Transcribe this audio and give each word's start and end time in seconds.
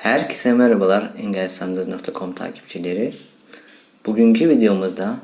Herkese 0.00 0.52
merhabalar 0.52 1.10
engelsandır.com 1.18 2.32
takipçileri. 2.32 3.14
Bugünkü 4.06 4.48
videomuzda 4.48 5.16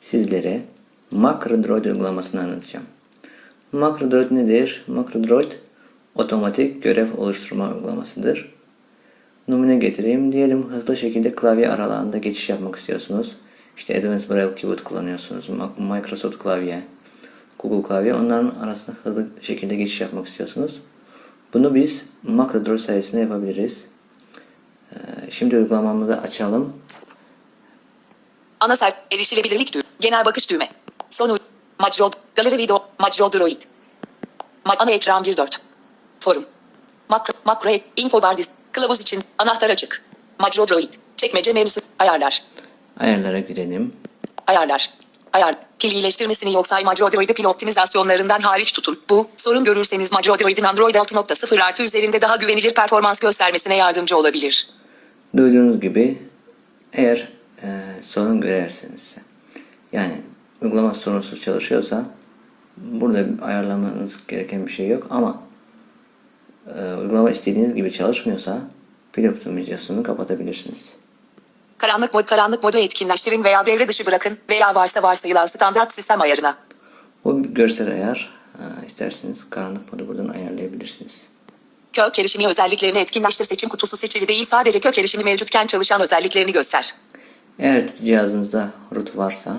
sizlere 0.00 0.62
MacroDroid 1.10 1.84
uygulamasını 1.84 2.40
anlatacağım. 2.40 2.86
MacroDroid 3.72 4.30
nedir? 4.30 4.84
MacroDroid 4.86 5.52
otomatik 6.14 6.82
görev 6.82 7.16
oluşturma 7.16 7.74
uygulamasıdır. 7.74 8.52
Numune 9.48 9.76
getireyim. 9.76 10.32
Diyelim 10.32 10.62
hızlı 10.62 10.96
şekilde 10.96 11.34
klavye 11.34 11.68
aralığında 11.68 12.18
geçiş 12.18 12.48
yapmak 12.48 12.76
istiyorsunuz. 12.76 13.36
İşte 13.76 13.98
Advanced 13.98 14.30
Braille 14.30 14.54
Keyboard 14.54 14.78
kullanıyorsunuz. 14.78 15.50
Microsoft 15.78 16.38
klavye, 16.38 16.82
Google 17.58 17.88
klavye. 17.88 18.14
Onların 18.14 18.54
arasında 18.62 18.96
hızlı 19.02 19.26
şekilde 19.40 19.74
geçiş 19.74 20.00
yapmak 20.00 20.26
istiyorsunuz. 20.26 20.80
Bunu 21.54 21.74
biz 21.74 22.08
MacroDraw 22.22 22.78
sayesinde 22.78 23.20
yapabiliriz. 23.20 23.95
Ee, 24.92 25.30
Şimdi 25.30 25.56
uygulamamızı 25.56 26.20
açalım. 26.20 26.76
Ana 28.60 28.76
sayfa 28.76 28.96
erişilebilirlik 29.12 29.74
düğme. 29.74 29.84
Genel 30.00 30.24
bakış 30.24 30.50
düğme. 30.50 30.68
Sonu. 31.10 31.38
Macro. 31.78 32.10
Galeri 32.34 32.58
video. 32.58 32.84
Macro 32.98 33.32
Droid. 33.32 33.62
Ma 34.64 34.74
ana 34.78 34.90
ekran 34.90 35.24
1.4. 35.24 35.58
Forum. 36.20 36.44
Makro. 37.08 37.34
Makro. 37.44 37.70
Info 37.96 38.22
bar 38.22 38.34
dis- 38.38 38.50
Kılavuz 38.72 39.00
için. 39.00 39.22
Anahtar 39.38 39.70
açık. 39.70 40.02
Macro 40.38 40.68
Droid. 40.68 40.94
Çekmece 41.16 41.52
menüsü. 41.52 41.80
Ayarlar. 41.98 42.42
Ayarlara 43.00 43.38
girelim. 43.38 43.92
Ayarlar. 44.46 44.90
Ayar. 45.32 45.54
Pil 45.78 45.90
iyileştirmesini 45.90 46.52
yoksa 46.52 46.80
Macro 46.84 47.12
Droid'i 47.12 47.34
pil 47.34 47.44
optimizasyonlarından 47.44 48.40
hariç 48.40 48.72
tutun. 48.72 49.00
Bu, 49.10 49.28
sorun 49.36 49.64
görürseniz 49.64 50.12
Macro 50.12 50.38
Droid'in 50.38 50.62
Android 50.62 50.94
6.0 50.94 51.62
artı 51.62 51.82
üzerinde 51.82 52.20
daha 52.20 52.36
güvenilir 52.36 52.74
performans 52.74 53.18
göstermesine 53.18 53.76
yardımcı 53.76 54.16
olabilir. 54.16 54.68
Duyduğunuz 55.36 55.80
gibi 55.80 56.18
eğer 56.92 57.28
e, 57.62 57.66
sorun 58.00 58.40
görerseniz 58.40 59.16
yani 59.92 60.12
uygulama 60.62 60.94
sorunsuz 60.94 61.40
çalışıyorsa 61.40 62.04
burada 62.76 63.44
ayarlamanız 63.44 64.26
gereken 64.28 64.66
bir 64.66 64.72
şey 64.72 64.88
yok 64.88 65.06
ama 65.10 65.42
e, 66.78 66.94
uygulama 66.94 67.30
istediğiniz 67.30 67.74
gibi 67.74 67.92
çalışmıyorsa 67.92 68.60
pil 69.12 69.28
optimizasyonunu 69.28 70.02
kapatabilirsiniz. 70.02 70.96
Karanlık 71.78 72.14
mod 72.14 72.24
karanlık 72.24 72.62
modu 72.62 72.78
etkinleştirin 72.78 73.44
veya 73.44 73.66
devre 73.66 73.88
dışı 73.88 74.06
bırakın 74.06 74.38
veya 74.48 74.74
varsa 74.74 75.02
varsayılan 75.02 75.46
standart 75.46 75.92
sistem 75.92 76.20
ayarına. 76.20 76.56
O 77.24 77.42
görsel 77.42 77.90
ayar 77.90 78.36
isterseniz 78.86 79.50
karanlık 79.50 79.92
modu 79.92 80.08
buradan 80.08 80.28
ayarlayabilirsiniz. 80.28 81.26
Kök 81.92 82.18
erişimi 82.18 82.46
özelliklerini 82.46 82.98
etkinleştir 82.98 83.44
seçim 83.44 83.68
kutusu 83.68 83.96
seçili 83.96 84.28
değil 84.28 84.44
sadece 84.44 84.80
kök 84.80 84.98
erişimi 84.98 85.24
mevcutken 85.24 85.66
çalışan 85.66 86.00
özelliklerini 86.00 86.52
göster. 86.52 86.94
Eğer 87.58 87.82
cihazınızda 88.04 88.70
root 88.94 89.16
varsa 89.16 89.56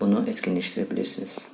bunu 0.00 0.24
etkinleştirebilirsiniz. 0.28 1.48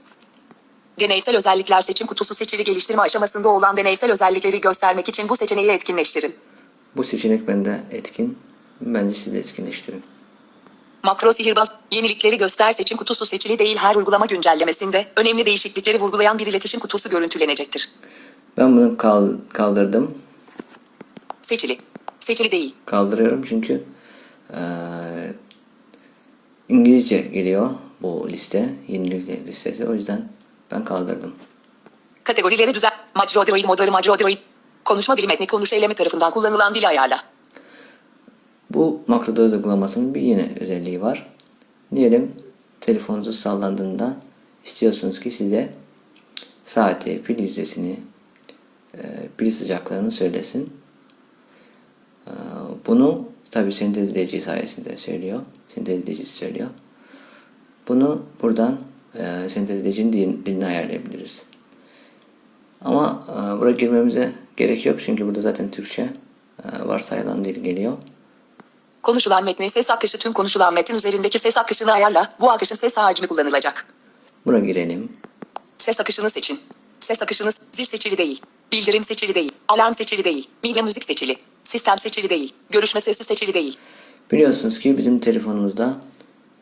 Deneysel 1.01 1.37
özellikler 1.37 1.81
seçim 1.81 2.07
kutusu 2.07 2.35
seçili 2.35 2.65
geliştirme 2.65 3.03
aşamasında 3.03 3.49
olan 3.49 3.77
deneysel 3.77 4.13
özellikleri 4.13 4.61
göstermek 4.61 5.09
için 5.09 5.29
bu 5.29 5.37
seçeneği 5.37 5.71
etkinleştirin. 5.71 6.35
Bu 6.97 7.05
seçenek 7.05 7.49
bende 7.49 7.81
etkin. 7.91 8.39
Bence 8.87 9.15
siz 9.15 9.33
de 9.33 9.39
etkinleştirin. 9.39 10.03
Makro 11.03 11.33
sihirbaz 11.33 11.71
yenilikleri 11.91 12.39
göster 12.39 12.73
seçim 12.73 12.99
kutusu 12.99 13.27
seçili 13.27 13.59
değil 13.59 13.77
her 13.77 13.95
uygulama 13.95 14.27
güncellemesinde 14.27 15.07
önemli 15.17 15.47
değişiklikleri 15.47 16.01
vurgulayan 16.01 16.39
bir 16.39 16.47
iletişim 16.47 16.81
kutusu 16.81 17.09
görüntülenecektir. 17.11 17.91
Ben 18.59 18.77
bunu 18.77 18.97
kal- 18.97 19.37
kaldırdım. 19.53 20.15
Seçili. 21.43 21.79
Seçili 22.21 22.51
değil. 22.53 22.75
Kaldırıyorum 22.87 23.43
çünkü 23.49 23.85
eee, 24.53 24.59
İngilizce 26.69 27.19
geliyor 27.19 27.71
bu 28.03 28.29
liste. 28.29 28.71
Yenilik 28.89 29.47
listesi. 29.49 29.87
O 29.87 29.95
yüzden 29.95 30.29
ben 30.71 30.85
kaldırdım. 30.85 31.35
Kategorileri 32.25 32.75
düzen. 32.75 32.91
Macro 33.15 33.47
Droid 33.47 33.65
modları 33.65 33.93
Macro 33.93 34.19
Droid. 34.19 34.39
Konuşma 34.85 35.17
dili 35.17 35.27
metni 35.27 35.47
konuş 35.47 35.73
eylemi 35.73 35.95
tarafından 35.95 36.33
kullanılan 36.33 36.75
dili 36.75 36.89
ayarla. 36.89 37.21
Bu 38.75 39.01
MacroDroid 39.07 39.53
uygulamasının 39.53 40.15
bir 40.15 40.21
yeni 40.21 40.51
özelliği 40.61 41.01
var. 41.01 41.31
Diyelim 41.95 42.33
telefonunuz 42.81 43.39
sallandığında 43.41 44.17
istiyorsunuz 44.65 45.21
ki 45.21 45.31
size 45.31 45.71
saati, 46.65 47.23
pil 47.23 47.39
yüzdesini, 47.39 47.97
e, 48.95 49.01
pil 49.37 49.51
sıcaklığını 49.51 50.11
söylesin. 50.11 50.71
E, 52.27 52.33
Bunu 52.87 53.29
tabi 53.51 53.73
sentezleyici 53.73 54.41
sayesinde 54.41 54.97
söylüyor. 54.97 55.41
Sentezleyicisi 55.69 56.37
söylüyor. 56.37 56.69
Bunu 57.89 58.23
buradan 58.43 58.81
e, 59.15 59.49
sentezleyicinin 59.49 60.13
dil- 60.13 60.47
dilini 60.47 60.67
ayarlayabiliriz. 60.67 61.45
Ama 62.81 63.27
e, 63.31 63.61
buraya 63.61 63.73
girmemize 63.73 64.33
gerek 64.57 64.87
yok 64.87 65.01
çünkü 65.01 65.27
burada 65.27 65.41
zaten 65.41 65.71
Türkçe 65.71 66.03
e, 66.65 66.89
varsayılan 66.89 67.45
dil 67.45 67.63
geliyor. 67.63 67.93
Konuşulan 69.03 69.45
metni 69.45 69.71
ses 69.71 69.91
akışı 69.91 70.19
tüm 70.19 70.33
konuşulan 70.33 70.75
metin 70.75 70.95
üzerindeki 70.95 71.39
ses 71.39 71.57
akışını 71.57 71.93
ayarla. 71.93 72.29
Bu 72.41 72.51
akışın 72.51 72.75
ses 72.75 72.97
hacmi 72.97 73.27
kullanılacak. 73.27 73.87
Buna 74.47 74.59
girelim. 74.59 75.09
Ses 75.79 76.01
akışını 76.01 76.31
seçin. 76.31 76.61
Ses 77.01 77.23
akışını 77.23 77.51
zil 77.73 77.85
seçili 77.85 78.19
değil. 78.19 78.43
Bildirim 78.73 79.05
seçili 79.05 79.35
değil. 79.35 79.53
Alarm 79.69 79.95
seçili 79.95 80.25
değil. 80.25 80.49
Medya 80.65 80.83
müzik 80.83 81.05
seçili. 81.05 81.37
Sistem 81.65 81.99
seçili 81.99 82.31
değil. 82.31 82.55
Görüşme 82.71 83.01
sesi 83.01 83.25
seçili 83.25 83.55
değil. 83.55 83.79
Biliyorsunuz 84.33 84.79
ki 84.79 84.99
bizim 84.99 85.19
telefonumuzda 85.19 85.97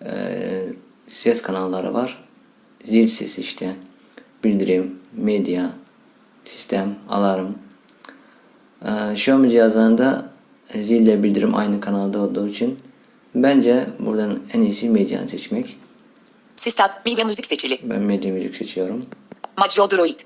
eee, 0.04 0.72
ses 1.08 1.42
kanalları 1.42 1.94
var. 1.94 2.24
Zil 2.84 3.08
sesi 3.08 3.40
işte. 3.40 3.76
Bildirim, 4.44 5.00
medya, 5.12 5.70
sistem, 6.44 6.98
alarm. 7.08 7.52
Eee 8.84 9.12
Xiaomi 9.12 9.50
cihazlarında 9.50 10.29
zille 10.74 11.22
bildirim 11.22 11.54
aynı 11.54 11.80
kanalda 11.80 12.18
olduğu 12.18 12.48
için 12.48 12.78
bence 13.34 13.86
buradan 13.98 14.38
en 14.52 14.60
iyisi 14.62 14.90
medyanı 14.90 15.28
seçmek. 15.28 15.76
Sistem, 16.56 16.88
medya 17.06 17.24
müzik 17.24 17.46
seçili. 17.46 17.78
Ben 17.82 18.00
medya 18.02 18.32
müzik 18.32 18.54
seçiyorum. 18.56 19.06
Macro 19.58 19.90
Droid. 19.90 20.20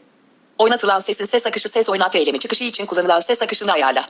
Oynatılan 0.58 0.98
sesin 0.98 1.24
ses 1.24 1.46
akışı 1.46 1.68
ses 1.68 1.88
oynat 1.88 2.14
eylemi 2.16 2.38
çıkışı 2.38 2.64
için 2.64 2.86
kullanılan 2.86 3.20
ses 3.20 3.42
akışını 3.42 3.72
ayarla. 3.72 4.06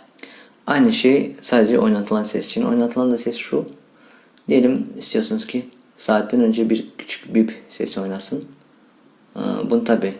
Aynı 0.66 0.92
şey 0.92 1.36
sadece 1.40 1.78
oynatılan 1.78 2.22
ses 2.22 2.46
için. 2.46 2.62
Oynatılan 2.64 3.10
da 3.12 3.18
ses 3.18 3.36
şu. 3.36 3.66
Diyelim 4.48 4.86
istiyorsunuz 4.98 5.46
ki 5.46 5.68
saatten 5.96 6.40
önce 6.40 6.70
bir 6.70 6.84
küçük 6.98 7.34
bip 7.34 7.62
sesi 7.68 8.00
oynasın. 8.00 8.44
Ee, 9.36 9.40
Bunu 9.70 9.84
tabi 9.84 10.14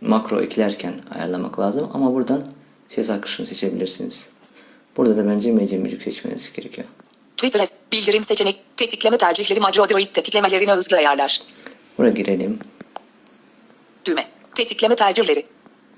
makro 0.00 0.40
eklerken 0.40 0.94
ayarlamak 1.14 1.60
lazım 1.60 1.90
ama 1.94 2.14
buradan 2.14 2.42
ses 2.88 3.10
akışını 3.10 3.46
seçebilirsiniz. 3.46 4.30
Burada 4.96 5.16
da 5.16 5.28
bence 5.28 5.52
medya 5.52 5.78
müzik 5.78 6.02
seçmeniz 6.02 6.52
gerekiyor. 6.52 6.86
Twitter 7.36 7.68
bildirim 7.92 8.24
seçenek 8.24 8.60
tetikleme 8.76 9.18
tercihleri 9.18 9.60
Macro 9.60 9.88
Droid 9.88 10.06
tetiklemelerine 10.14 10.72
özgü 10.72 10.96
ayarlar. 10.96 11.40
Buraya 11.98 12.10
girelim. 12.10 12.58
Düğme. 14.04 14.26
Tetikleme 14.54 14.96
tercihleri. 14.96 15.46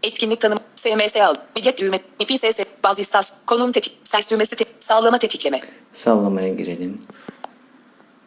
Etkinlik 0.03 0.41
tanım. 0.41 0.58
SMS 0.76 1.16
al. 1.16 1.34
Biget 1.56 1.78
düğme. 1.78 1.98
IPSS. 2.19 2.58
Baz 2.84 2.98
istas. 2.98 3.32
Konum 3.47 3.72
tetik. 3.72 3.92
Ses 4.04 4.31
düğmesi 4.31 4.56
te- 4.56 4.64
sağlama 4.81 5.19
tetikleme. 5.19 5.60
Sallamaya 5.92 6.48
girelim. 6.48 7.03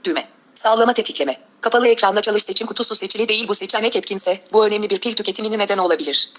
Düğme. 0.04 0.28
Sağlama 0.56 0.94
tetikleme. 0.94 1.38
Kapalı 1.62 1.88
ekranda 1.88 2.22
çalış 2.22 2.44
seçim 2.44 2.68
kutusu 2.68 2.96
seçili 2.96 3.28
değil 3.28 3.48
bu 3.48 3.56
seçenek 3.56 3.96
etkinse 3.96 4.40
bu 4.54 4.66
önemli 4.66 4.90
bir 4.90 5.00
pil 5.00 5.14
tüketimine 5.14 5.58
neden 5.58 5.78
olabilir. 5.78 6.30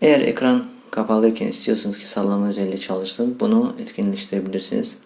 Eğer 0.00 0.20
ekran 0.20 0.64
kapalıyken 0.90 1.46
istiyorsunuz 1.46 1.98
ki 1.98 2.08
sallama 2.08 2.48
özelliği 2.48 2.80
çalışsın 2.80 3.36
bunu 3.40 3.76
etkinleştirebilirsiniz. 3.78 4.98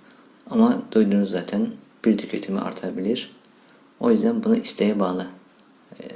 Ama 0.50 0.82
duydunuz 0.92 1.30
zaten 1.30 1.68
pil 2.02 2.18
tüketimi 2.18 2.60
artabilir. 2.60 3.36
O 4.00 4.10
yüzden 4.10 4.44
bunu 4.44 4.56
isteğe 4.56 5.00
bağlı. 5.00 5.26
Ee, 6.02 6.06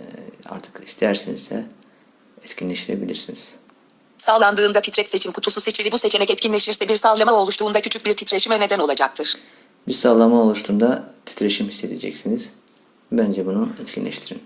artık 0.48 0.80
isterseniz 0.86 1.50
de 1.50 1.64
etkinleştirebilirsiniz. 2.44 3.54
Sağlandığında 4.16 4.80
titrek 4.80 5.08
seçim 5.08 5.32
kutusu 5.32 5.60
seçili 5.60 5.92
bu 5.92 5.98
seçenek 5.98 6.30
etkinleşirse 6.30 6.88
bir 6.88 6.96
sallama 6.96 7.32
oluştuğunda 7.32 7.80
küçük 7.80 8.06
bir 8.06 8.14
titreşime 8.14 8.60
neden 8.60 8.78
olacaktır. 8.78 9.36
Bir 9.88 9.92
sallama 9.92 10.42
oluştuğunda 10.42 11.04
titreşim 11.26 11.68
hissedeceksiniz. 11.68 12.50
Bence 13.12 13.46
bunu 13.46 13.68
etkinleştirin. 13.80 14.42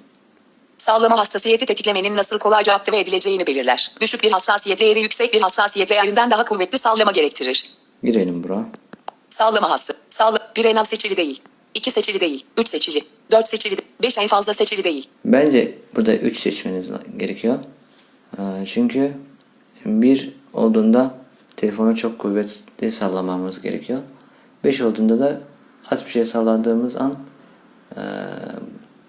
Sağlama 0.78 1.18
hassasiyeti 1.18 1.66
tetiklemenin 1.66 2.16
nasıl 2.16 2.38
kolayca 2.38 2.74
aktive 2.74 2.98
edileceğini 2.98 3.46
belirler. 3.46 3.92
Düşük 4.00 4.22
bir 4.22 4.32
hassasiyet 4.32 4.80
değeri 4.80 5.00
yüksek 5.00 5.32
bir 5.32 5.40
hassasiyet 5.40 5.88
değerinden 5.90 6.30
daha 6.30 6.44
kuvvetli 6.44 6.78
sallama 6.78 7.12
gerektirir. 7.12 7.70
Girelim 8.02 8.44
bura. 8.44 8.64
Sağlama 9.30 9.70
hası. 9.70 9.94
Sağla 10.10 10.38
bir 10.56 10.64
en 10.64 10.76
az 10.76 10.88
seçili 10.88 11.16
değil. 11.16 11.42
2 11.74 11.90
seçili 11.90 12.20
değil. 12.20 12.44
3 12.56 12.68
seçili. 12.68 13.04
4 13.30 13.48
seçili. 13.48 13.76
5 14.02 14.18
en 14.18 14.26
fazla 14.26 14.54
seçili 14.54 14.84
değil. 14.84 15.08
Bence 15.24 15.78
burada 15.96 16.14
3 16.14 16.38
seçmeniz 16.40 16.88
gerekiyor. 17.16 17.58
Ee, 18.38 18.42
Çünkü 18.66 19.12
bir 19.84 20.32
olduğunda 20.52 21.14
telefonu 21.56 21.96
çok 21.96 22.18
kuvvetli 22.18 22.92
sallamamız 22.92 23.62
gerekiyor. 23.62 24.02
5 24.64 24.80
olduğunda 24.80 25.18
da 25.18 25.40
az 25.90 26.04
bir 26.06 26.10
şey 26.10 26.24
salladığımız 26.24 26.96
an 26.96 27.18
eee, 27.96 28.02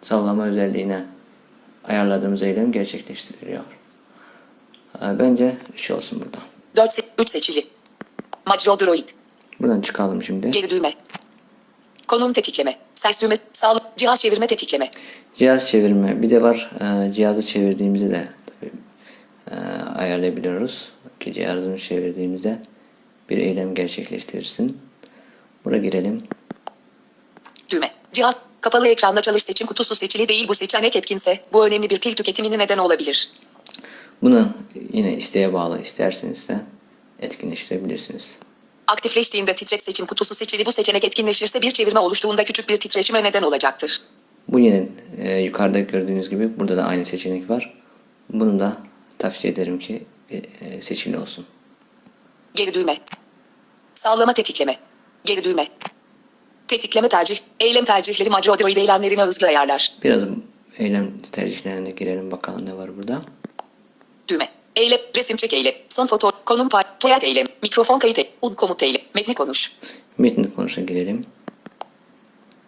sallama 0.02 0.46
özelliğine 0.46 1.06
ayarladığımız 1.88 2.44
eylem 2.44 2.72
gerçekleştiriliyor. 2.72 3.64
Eee, 5.02 5.08
bence 5.20 5.56
3 5.74 5.92
olsun 5.92 6.20
burada. 6.26 6.38
4 6.76 6.92
se 6.94 7.02
3 7.20 7.30
seçili. 7.30 7.66
Macro 8.46 8.80
Droid. 8.80 9.10
Buradan 9.60 9.82
çıkalım 9.82 10.24
şimdi. 10.24 10.52
Geri 10.52 10.70
düğme. 10.70 10.94
Konum 12.08 12.34
tetikleme. 12.34 12.76
Ses 12.96 13.22
düğme. 13.22 13.36
Sağlık. 13.54 13.84
Cihaz 13.98 14.20
çevirme 14.22 14.48
tetikleme. 14.48 14.92
Cihaz 15.36 15.68
çevirme. 15.68 16.22
Bir 16.22 16.30
de 16.30 16.42
var 16.42 16.72
eee, 16.82 17.12
cihazı 17.14 17.46
çevirdiğimizde 17.46 18.10
de 18.10 18.28
tabii 18.46 18.72
eee, 19.52 19.58
ayarlayabiliyoruz. 19.96 20.92
Ki 21.20 21.34
cihazını 21.34 21.78
çevirdiğimizde 21.78 22.60
bir 23.30 23.38
eylem 23.38 23.76
gerçekleştirirsin. 23.76 24.78
Buraya 25.66 25.78
girelim. 25.80 26.24
Düğme. 27.70 27.92
Cihaz 28.14 28.36
kapalı 28.62 28.88
ekranda 28.88 29.22
çalış 29.22 29.44
seçim 29.44 29.68
kutusu 29.68 29.96
seçili 29.96 30.28
değil 30.28 30.48
bu 30.48 30.56
seçenek 30.56 30.96
etkinse 30.96 31.40
bu 31.54 31.66
önemli 31.66 31.90
bir 31.90 32.00
pil 32.00 32.14
tüketimine 32.14 32.58
neden 32.58 32.78
olabilir. 32.78 33.32
Bunu 34.22 34.50
yine 34.94 35.18
isteğe 35.18 35.54
bağlı 35.54 35.82
isterseniz 35.82 36.50
de 36.50 36.62
etkinleştirebilirsiniz. 37.20 38.40
Aktifleştiğinde 38.88 39.56
titret 39.56 39.84
seçim 39.84 40.06
kutusu 40.06 40.36
seçili 40.36 40.66
bu 40.66 40.72
seçenek 40.72 41.04
etkinleşirse 41.04 41.62
bir 41.62 41.72
çevirme 41.72 42.00
oluştuğunda 42.00 42.44
küçük 42.44 42.70
bir 42.70 42.78
titreşime 42.78 43.24
neden 43.24 43.44
olacaktır. 43.44 44.02
Bu 44.48 44.60
yine 44.60 44.90
e, 45.18 45.38
yukarıda 45.40 45.80
gördüğünüz 45.80 46.30
gibi 46.30 46.60
burada 46.60 46.78
da 46.78 46.84
aynı 46.84 47.06
seçenek 47.06 47.50
var. 47.50 47.74
Bunu 48.30 48.60
da 48.60 48.78
tavsiye 49.20 49.54
ederim 49.54 49.80
ki 49.80 50.06
e, 50.30 50.38
e, 50.38 50.82
seçili 50.82 51.18
olsun. 51.18 51.46
Geri 52.54 52.74
düğme. 52.74 52.98
Sağlama 53.94 54.34
tetikleme. 54.34 54.76
Geri 55.26 55.44
düğme. 55.44 55.68
Tetikleme 56.68 57.10
tercih. 57.10 57.40
Eylem 57.60 57.86
tercihleri 57.86 58.30
Macro 58.30 58.60
Droid 58.60 58.78
eylemlerine 58.78 59.24
özgü 59.24 59.46
ayarlar. 59.46 59.94
Biraz 60.04 60.24
eylem 60.78 61.12
tercihlerine 61.32 61.92
girelim 61.92 62.32
bakalım 62.32 62.66
ne 62.66 62.78
var 62.78 62.98
burada. 62.98 63.22
Düğme. 64.28 64.50
Eylem, 64.76 65.00
resim 65.16 65.38
çek 65.38 65.54
eylem, 65.54 65.74
son 65.90 66.08
foto, 66.08 66.32
konum 66.46 66.70
pay, 66.70 66.84
toyat 67.00 67.24
eylem, 67.24 67.46
mikrofon 67.62 68.00
kayıt 68.00 68.20
eylem, 68.20 68.32
un 68.42 68.54
komut 68.54 68.84
eylem, 68.84 69.02
metni 69.16 69.34
konuş. 69.34 69.72
Metni 70.18 70.56
konuşa 70.56 70.82
girelim. 70.82 71.26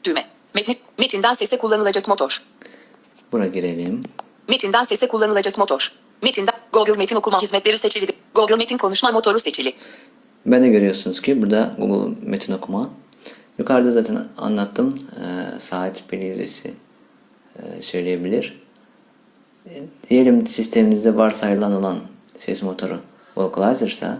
Düğme. 0.03 0.25
Metni, 0.55 0.77
metinden 0.97 1.33
sese 1.33 1.57
kullanılacak 1.57 2.07
motor. 2.07 2.43
Buraya 3.31 3.49
girelim. 3.49 4.03
Metinden 4.47 4.83
sese 4.83 5.07
kullanılacak 5.07 5.57
motor. 5.57 5.91
Metinden 6.23 6.55
Google 6.73 6.93
Metin 6.93 7.15
okuma 7.15 7.41
hizmetleri 7.41 7.77
seçili. 7.77 8.07
Google 8.35 8.55
Metin 8.55 8.77
konuşma 8.77 9.11
motoru 9.11 9.39
seçili. 9.39 9.73
Ben 10.45 10.63
de 10.63 10.67
görüyorsunuz 10.67 11.21
ki 11.21 11.41
burada 11.41 11.75
Google 11.77 12.15
Metin 12.21 12.53
Okuma. 12.53 12.89
Yukarıda 13.59 13.91
zaten 13.91 14.25
anlattım. 14.37 14.95
Ee, 15.21 15.59
saat 15.59 16.03
yüzdesi 16.13 16.73
e, 17.59 17.81
söyleyebilir. 17.81 18.61
E, 19.65 19.71
diyelim 20.09 20.47
sisteminizde 20.47 21.15
varsayılan 21.15 21.73
olan 21.73 21.99
ses 22.37 22.63
motoru 22.63 22.99
Vocalizer'sa 23.37 24.17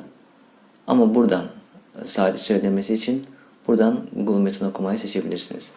ama 0.88 1.16
buradan 1.16 1.46
saati 2.06 2.40
söylemesi 2.40 2.94
için 2.94 3.26
buradan 3.68 4.06
Google 4.16 4.44
Metin 4.44 4.66
Okuma'yı 4.66 5.00
seçebilirsiniz. 5.00 5.72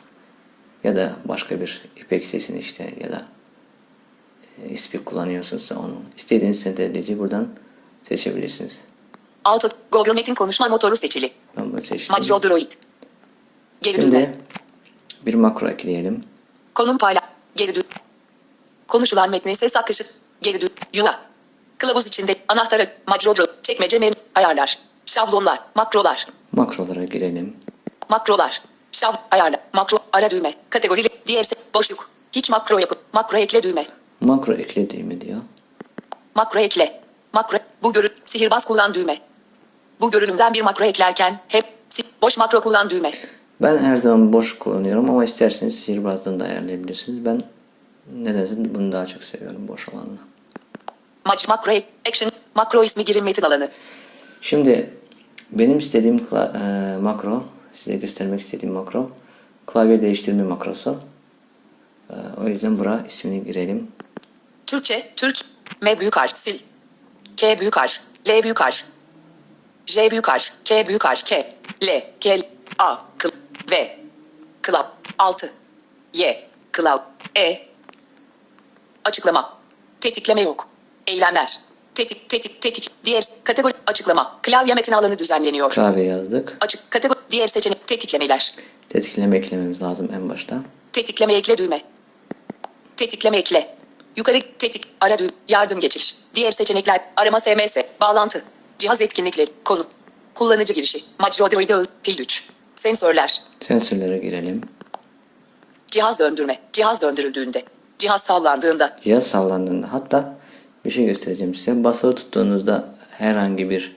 Ya 0.85 0.97
da 0.97 1.13
başka 1.25 1.61
bir 1.61 1.83
ipek 1.97 2.27
sesini 2.27 2.59
işte 2.59 2.95
ya 3.01 3.13
da 3.13 3.23
e, 4.63 4.69
ispi 4.69 5.05
kullanıyorsunuzsa 5.05 5.79
onu 5.79 5.95
istediğiniz 6.17 6.61
sentezleyici 6.61 7.19
buradan 7.19 7.49
seçebilirsiniz. 8.03 8.81
Auto, 9.45 9.69
Google 9.93 10.13
Metin 10.13 10.35
konuşma 10.35 10.69
motoru 10.69 10.97
seçili. 10.97 11.31
Ben 11.57 11.73
bunu 11.73 11.83
seçtim. 11.83 12.13
Macro 12.13 12.43
Droid. 12.43 12.73
Geri 13.83 14.03
düğme. 14.03 14.21
Şimdi 14.21 14.37
bir 15.27 15.35
makro 15.35 15.69
ekleyelim. 15.69 16.25
Konum 16.75 16.99
payla. 16.99 17.21
Geri 17.57 17.75
düğme. 17.75 17.85
Konuşulan 18.89 19.31
metne 19.31 19.55
ses 19.55 19.77
akışı. 19.77 20.05
Geri 20.43 20.61
düğme. 20.61 20.71
Yuva. 20.95 21.21
Kılavuz 21.79 22.07
içinde 22.07 22.37
anahtarı. 22.49 22.91
Macro 23.07 23.37
Droid. 23.37 23.49
Çekmece 23.63 23.99
menü. 23.99 24.15
Ayarlar. 24.35 24.79
Şablonlar. 25.07 25.59
Makrolar. 25.75 26.27
Makrolara 26.53 27.05
girelim. 27.05 27.57
Makrolar. 28.09 28.63
Şab 28.93 29.15
ayarla. 29.31 29.57
Makro 29.73 29.99
ara 30.13 30.31
düğme. 30.31 30.55
Kategori 30.71 31.03
diğer 31.27 31.47
boşluk. 31.75 32.11
Hiç 32.33 32.51
makro 32.51 32.79
yapı. 32.79 32.95
Makro 33.13 33.39
ekle 33.39 33.63
düğme. 33.63 33.87
Makro 34.21 34.53
ekle 34.53 34.91
düğme 34.91 35.21
diyor. 35.21 35.41
Makro 36.35 36.61
ekle. 36.61 37.01
Makro. 37.33 37.59
Bu 37.83 37.93
görün. 37.93 38.11
Sihirbaz 38.25 38.65
kullan 38.65 38.95
düğme. 38.95 39.21
Bu 40.01 40.11
görünümden 40.11 40.55
bir 40.55 40.63
makro 40.63 40.85
eklerken 40.85 41.41
hep 41.49 41.65
boş 42.23 42.39
makro 42.39 42.61
kullan 42.61 42.91
düğme. 42.91 43.13
Ben 43.63 43.79
her 43.79 43.97
zaman 43.97 44.33
boş 44.33 44.59
kullanıyorum 44.59 45.11
ama 45.11 45.25
isterseniz 45.25 45.81
sihirbazdan 45.81 46.41
da 46.41 46.45
ayarlayabilirsiniz. 46.45 47.25
Ben 47.25 47.43
nedense 48.15 48.55
bunu 48.75 48.93
daha 48.93 49.07
çok 49.07 49.25
seviyorum 49.25 49.69
boş 49.69 49.89
olanla. 49.89 50.19
Maç 51.27 51.49
makro 51.49 51.73
action. 52.09 52.31
Makro 52.55 52.85
ismi 52.85 53.05
girin 53.05 53.25
metin 53.25 53.43
alanı. 53.43 53.71
Şimdi 54.41 54.91
benim 55.51 55.79
istediğim 55.79 56.17
e, 56.17 56.97
makro, 56.97 57.45
size 57.73 57.97
göstermek 57.97 58.41
istediğim 58.41 58.75
makro 58.75 59.11
klavye 59.67 60.03
değiştirme 60.03 60.43
makrosu. 60.43 61.01
E, 62.11 62.15
o 62.45 62.49
yüzden 62.49 62.79
bura 62.79 63.01
ismini 63.09 63.45
girelim. 63.45 63.89
Türkçe, 64.67 65.13
Türk, 65.17 65.37
M 65.83 66.01
büyük 66.01 66.17
harf, 66.17 66.37
sil. 66.43 66.59
K 67.37 67.61
büyük 67.61 67.77
harf, 67.77 68.01
L 68.29 68.43
büyük 68.43 68.61
harf. 68.61 68.85
J 69.87 70.11
büyük 70.11 70.29
harf, 70.29 70.53
K 70.65 70.89
büyük 70.89 71.05
harf, 71.05 71.25
K, 71.25 71.55
L, 71.83 72.03
K, 72.21 72.39
A, 72.79 72.97
K, 73.19 73.29
V, 73.71 73.99
Klav, 74.63 74.85
6, 75.19 75.53
Y, 76.15 76.49
Klav, 76.73 76.99
E. 77.37 77.59
Açıklama. 79.05 79.59
Tetikleme 80.01 80.41
yok. 80.41 80.69
Eylemler. 81.07 81.61
Tetik, 81.95 82.29
tetik, 82.29 82.61
tetik. 82.63 82.91
Diğer 83.05 83.25
kategori 83.45 83.75
açıklama. 83.87 84.39
Klavye 84.43 84.75
metin 84.75 84.93
alanı 84.93 85.19
düzenleniyor. 85.19 85.71
Klavye 85.71 86.05
yazdık. 86.05 86.57
Açık 86.61 86.91
kategori 86.91 87.19
diğer 87.31 87.49
seçenek 87.49 87.87
tetiklemeler. 87.87 88.55
Tetikleme 88.89 89.37
eklememiz 89.37 89.83
lazım 89.83 90.09
en 90.15 90.29
başta. 90.31 90.57
Tetikleme 90.93 91.33
ekle 91.35 91.59
düğme. 91.59 91.83
Tetikleme 92.97 93.39
ekle. 93.39 93.77
Yukarı 94.17 94.39
tetik 94.59 94.89
ara 95.01 95.19
düğüm 95.19 95.31
yardım 95.49 95.81
geçiş. 95.81 96.15
Diğer 96.35 96.53
seçenekler 96.53 97.01
arama 97.17 97.41
SMS 97.41 97.77
bağlantı 98.01 98.45
cihaz 98.79 99.01
etkinlikleri 99.01 99.51
konu 99.65 99.87
kullanıcı 100.35 100.73
girişi 100.73 101.05
Macro 101.19 101.51
Droid'e 101.51 101.75
öz 101.75 101.87
pil 102.03 102.17
güç 102.17 102.49
sensörler 102.83 103.41
Sensörlere 103.61 104.19
girelim. 104.19 104.61
cihaz 105.91 106.19
döndürme 106.19 106.59
cihaz 106.73 107.03
döndürüldüğünde 107.03 107.63
cihaz 107.99 108.23
sallandığında 108.23 108.97
Cihaz 109.05 109.27
sallandığında 109.27 109.93
hatta 109.93 110.35
bir 110.85 110.91
şey 110.91 111.07
göstereceğim 111.07 111.55
size. 111.55 111.85
Basılı 111.85 112.15
tuttuğunuzda 112.15 112.95
herhangi 113.11 113.71
bir 113.71 113.97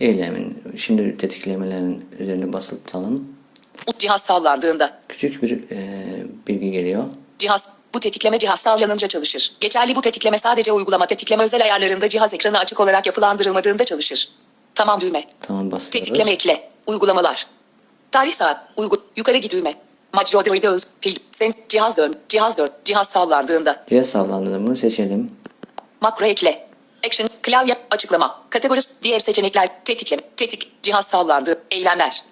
eylemin, 0.00 0.62
şimdi 0.76 1.16
tetiklemelerin 1.16 2.04
üzerine 2.18 2.52
basılı 2.52 2.78
tutalım. 2.84 3.28
cihaz 3.98 4.22
sallandığında 4.22 4.98
Küçük 5.08 5.42
bir 5.42 5.50
e, 5.70 5.78
bilgi 6.48 6.70
geliyor. 6.70 7.04
cihaz 7.38 7.68
bu 7.94 8.00
tetikleme 8.00 8.38
cihaz 8.38 8.60
sallanınca 8.60 9.08
çalışır. 9.08 9.52
Geçerli 9.60 9.96
bu 9.96 10.00
tetikleme 10.00 10.38
sadece 10.38 10.72
uygulama 10.72 11.06
tetikleme 11.06 11.42
özel 11.44 11.62
ayarlarında 11.62 12.08
cihaz 12.08 12.34
ekranı 12.34 12.58
açık 12.58 12.80
olarak 12.80 13.06
yapılandırılmadığında 13.06 13.84
çalışır. 13.84 14.28
Tamam 14.74 15.00
düğme. 15.00 15.24
Tamam 15.40 15.70
basıyoruz. 15.70 15.90
Tetikleme 15.90 16.30
ekle. 16.30 16.70
Uygulamalar. 16.86 17.46
Tarih 18.12 18.32
saat. 18.32 18.68
Uygu. 18.76 18.96
Yukarı 19.16 19.36
git 19.36 19.52
düğme. 19.52 19.74
Macro 20.12 20.44
Droid'e 20.44 20.68
öz. 20.68 20.86
Pil. 21.00 21.16
Sens. 21.32 21.56
Cihaz 21.68 21.96
dön. 21.96 22.14
Cihaz 22.28 22.58
dön. 22.58 22.68
Cihaz 22.84 23.08
sallandığında. 23.08 23.84
Cihaz 23.90 24.06
sallandığında 24.06 24.66
bunu 24.66 24.76
seçelim. 24.76 25.30
Makro 26.00 26.26
ekle. 26.26 26.68
Action. 27.06 27.28
Klavye. 27.42 27.74
Açıklama. 27.90 28.42
Kategori. 28.50 28.80
Diğer 29.02 29.20
seçenekler. 29.20 29.68
Tetikleme. 29.84 30.22
Tetik. 30.36 30.82
Cihaz 30.82 31.06
sallandığı. 31.06 31.62
Eylemler. 31.70 32.22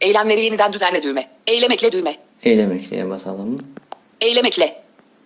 Eylemleri 0.00 0.44
yeniden 0.44 0.72
düzenle 0.72 1.02
düğme. 1.02 1.30
Eylem 1.46 1.72
ekle 1.72 1.92
düğme. 1.92 2.16
Eylem 2.42 2.72
ekleye 2.72 3.10
basalım. 3.10 3.58
Eylem 4.20 4.44
ekle. 4.46 4.82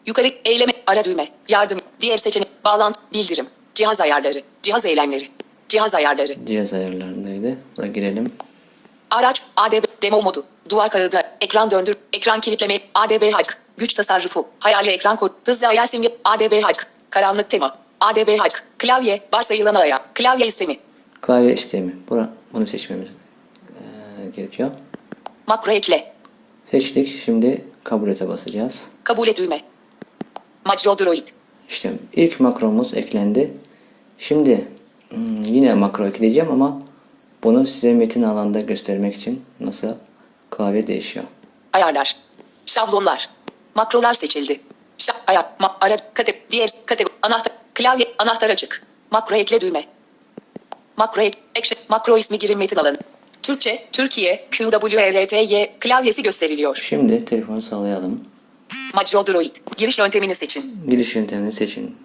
Yukarı 0.07 0.29
eyleme 0.45 0.73
ara 0.87 1.05
düğme. 1.05 1.29
Yardım. 1.49 1.79
Diğer 2.01 2.19
seçenek. 2.19 2.49
Bağlantı. 2.65 3.01
Bildirim. 3.13 3.47
Cihaz 3.75 4.01
ayarları. 4.01 4.43
Cihaz 4.63 4.85
eylemleri. 4.85 5.31
Cihaz 5.69 5.95
ayarları. 5.95 6.47
Cihaz 6.47 6.73
ayarlarındaydı. 6.73 7.59
Buraya 7.77 7.93
girelim. 7.93 8.33
Araç, 9.11 9.43
ADB, 9.57 9.85
demo 10.03 10.23
modu, 10.23 10.45
duvar 10.69 10.91
kağıdı, 10.91 11.21
ekran 11.41 11.71
döndür, 11.71 11.97
ekran 12.13 12.41
kilitleme, 12.41 12.79
ADB 12.95 13.33
hack, 13.33 13.59
güç 13.77 13.95
tasarrufu, 13.95 14.49
hayali 14.59 14.91
ekran 14.91 15.17
kod, 15.17 15.31
hızlı 15.45 15.67
ayar 15.67 15.87
simge, 15.87 16.17
ADB 16.25 16.63
hack, 16.63 16.87
karanlık 17.11 17.51
tema, 17.51 17.79
ADB 18.01 18.39
hack, 18.39 18.63
klavye, 18.79 19.21
varsayılan 19.35 19.75
ayar, 19.75 20.01
klavye 20.15 20.47
istemi, 20.47 20.79
Klavye 21.21 21.55
işlemi. 21.55 21.97
Bura, 22.11 22.31
bunu 22.53 22.67
seçmemiz 22.67 23.09
e, 23.09 23.83
gerekiyor. 24.37 24.71
makro 25.47 25.73
ekle, 25.73 26.13
Seçtik. 26.65 27.21
Şimdi 27.25 27.65
kabul 27.85 28.09
ete 28.09 28.29
basacağız. 28.29 28.85
kabul 29.05 29.29
et 29.29 29.39
düğme, 29.39 29.61
Macro 30.65 30.99
Droid, 30.99 31.29
İşte 31.69 31.93
ilk 32.13 32.41
makromuz 32.41 32.95
eklendi. 32.95 33.53
Şimdi 34.19 34.69
hmm, 35.09 35.43
yine 35.43 35.75
makro 35.75 36.07
ekleyeceğim 36.07 36.51
ama 36.53 36.79
Bunu 37.45 37.67
size 37.67 37.95
metin 37.95 38.23
alanda 38.23 38.61
göstermek 38.61 39.15
için 39.15 39.45
nasıl 39.61 39.95
klavye 40.51 40.87
değişiyor. 40.87 41.25
Ayarlar. 41.73 42.17
Şablonlar. 42.67 43.31
Makrolar 43.75 44.15
seçildi. 44.15 44.61
Şa 44.99 45.13
ayar. 45.27 45.45
Ma 45.59 45.77
ara 45.81 45.97
kate 46.15 46.41
diğer 46.51 46.71
kategori 46.87 47.15
anahtar 47.23 47.53
klavye 47.75 48.09
anahtar 48.19 48.51
açık. 48.51 48.83
Makro 49.11 49.37
ekle 49.37 49.61
düğme. 49.61 49.85
Makro 50.97 51.23
ek 51.23 51.39
action 51.59 51.79
makro 51.89 52.19
ismi 52.19 52.39
girin 52.39 52.59
metin 52.59 52.77
alanı. 52.77 52.97
Türkçe 53.43 53.85
Türkiye 53.93 54.49
QWERTY 54.59 55.63
klavyesi 55.81 56.23
gösteriliyor. 56.23 56.77
Şimdi 56.77 57.25
telefonu 57.25 57.63
sallayalım. 57.63 58.21
Majro 58.95 59.27
Droid. 59.27 59.57
Giriş 59.77 59.99
yöntemini 59.99 60.35
seçin. 60.35 60.79
Giriş 60.89 61.17
yöntemini 61.17 61.53
seçin. 61.53 61.97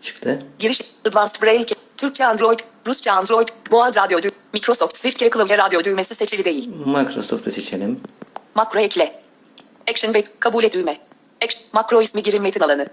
Çıktı. 0.00 0.42
Giriş 0.58 0.80
Advanced 1.08 1.42
Braille. 1.42 1.64
Türkçe 1.96 2.26
Android, 2.26 2.58
Rusça 2.88 3.12
Android, 3.12 3.48
Boğaz 3.70 3.96
Radyo 3.96 4.18
düğ- 4.22 4.30
Microsoft 4.52 4.96
Swift 4.98 5.18
Key 5.18 5.30
Klavye 5.30 5.58
Radyo 5.58 5.84
düğmesi 5.84 6.14
seçili 6.14 6.44
değil. 6.44 6.68
Microsoft'u 6.86 7.50
seçelim. 7.50 8.00
Makro 8.54 8.80
ekle. 8.80 9.22
Action 9.90 10.14
Back 10.14 10.40
kabul 10.40 10.64
et 10.64 10.72
düğme. 10.74 10.98
Action, 11.44 11.62
makro 11.72 12.02
ismi 12.02 12.22
girin 12.22 12.42
metin 12.42 12.60
alanı. 12.60 12.86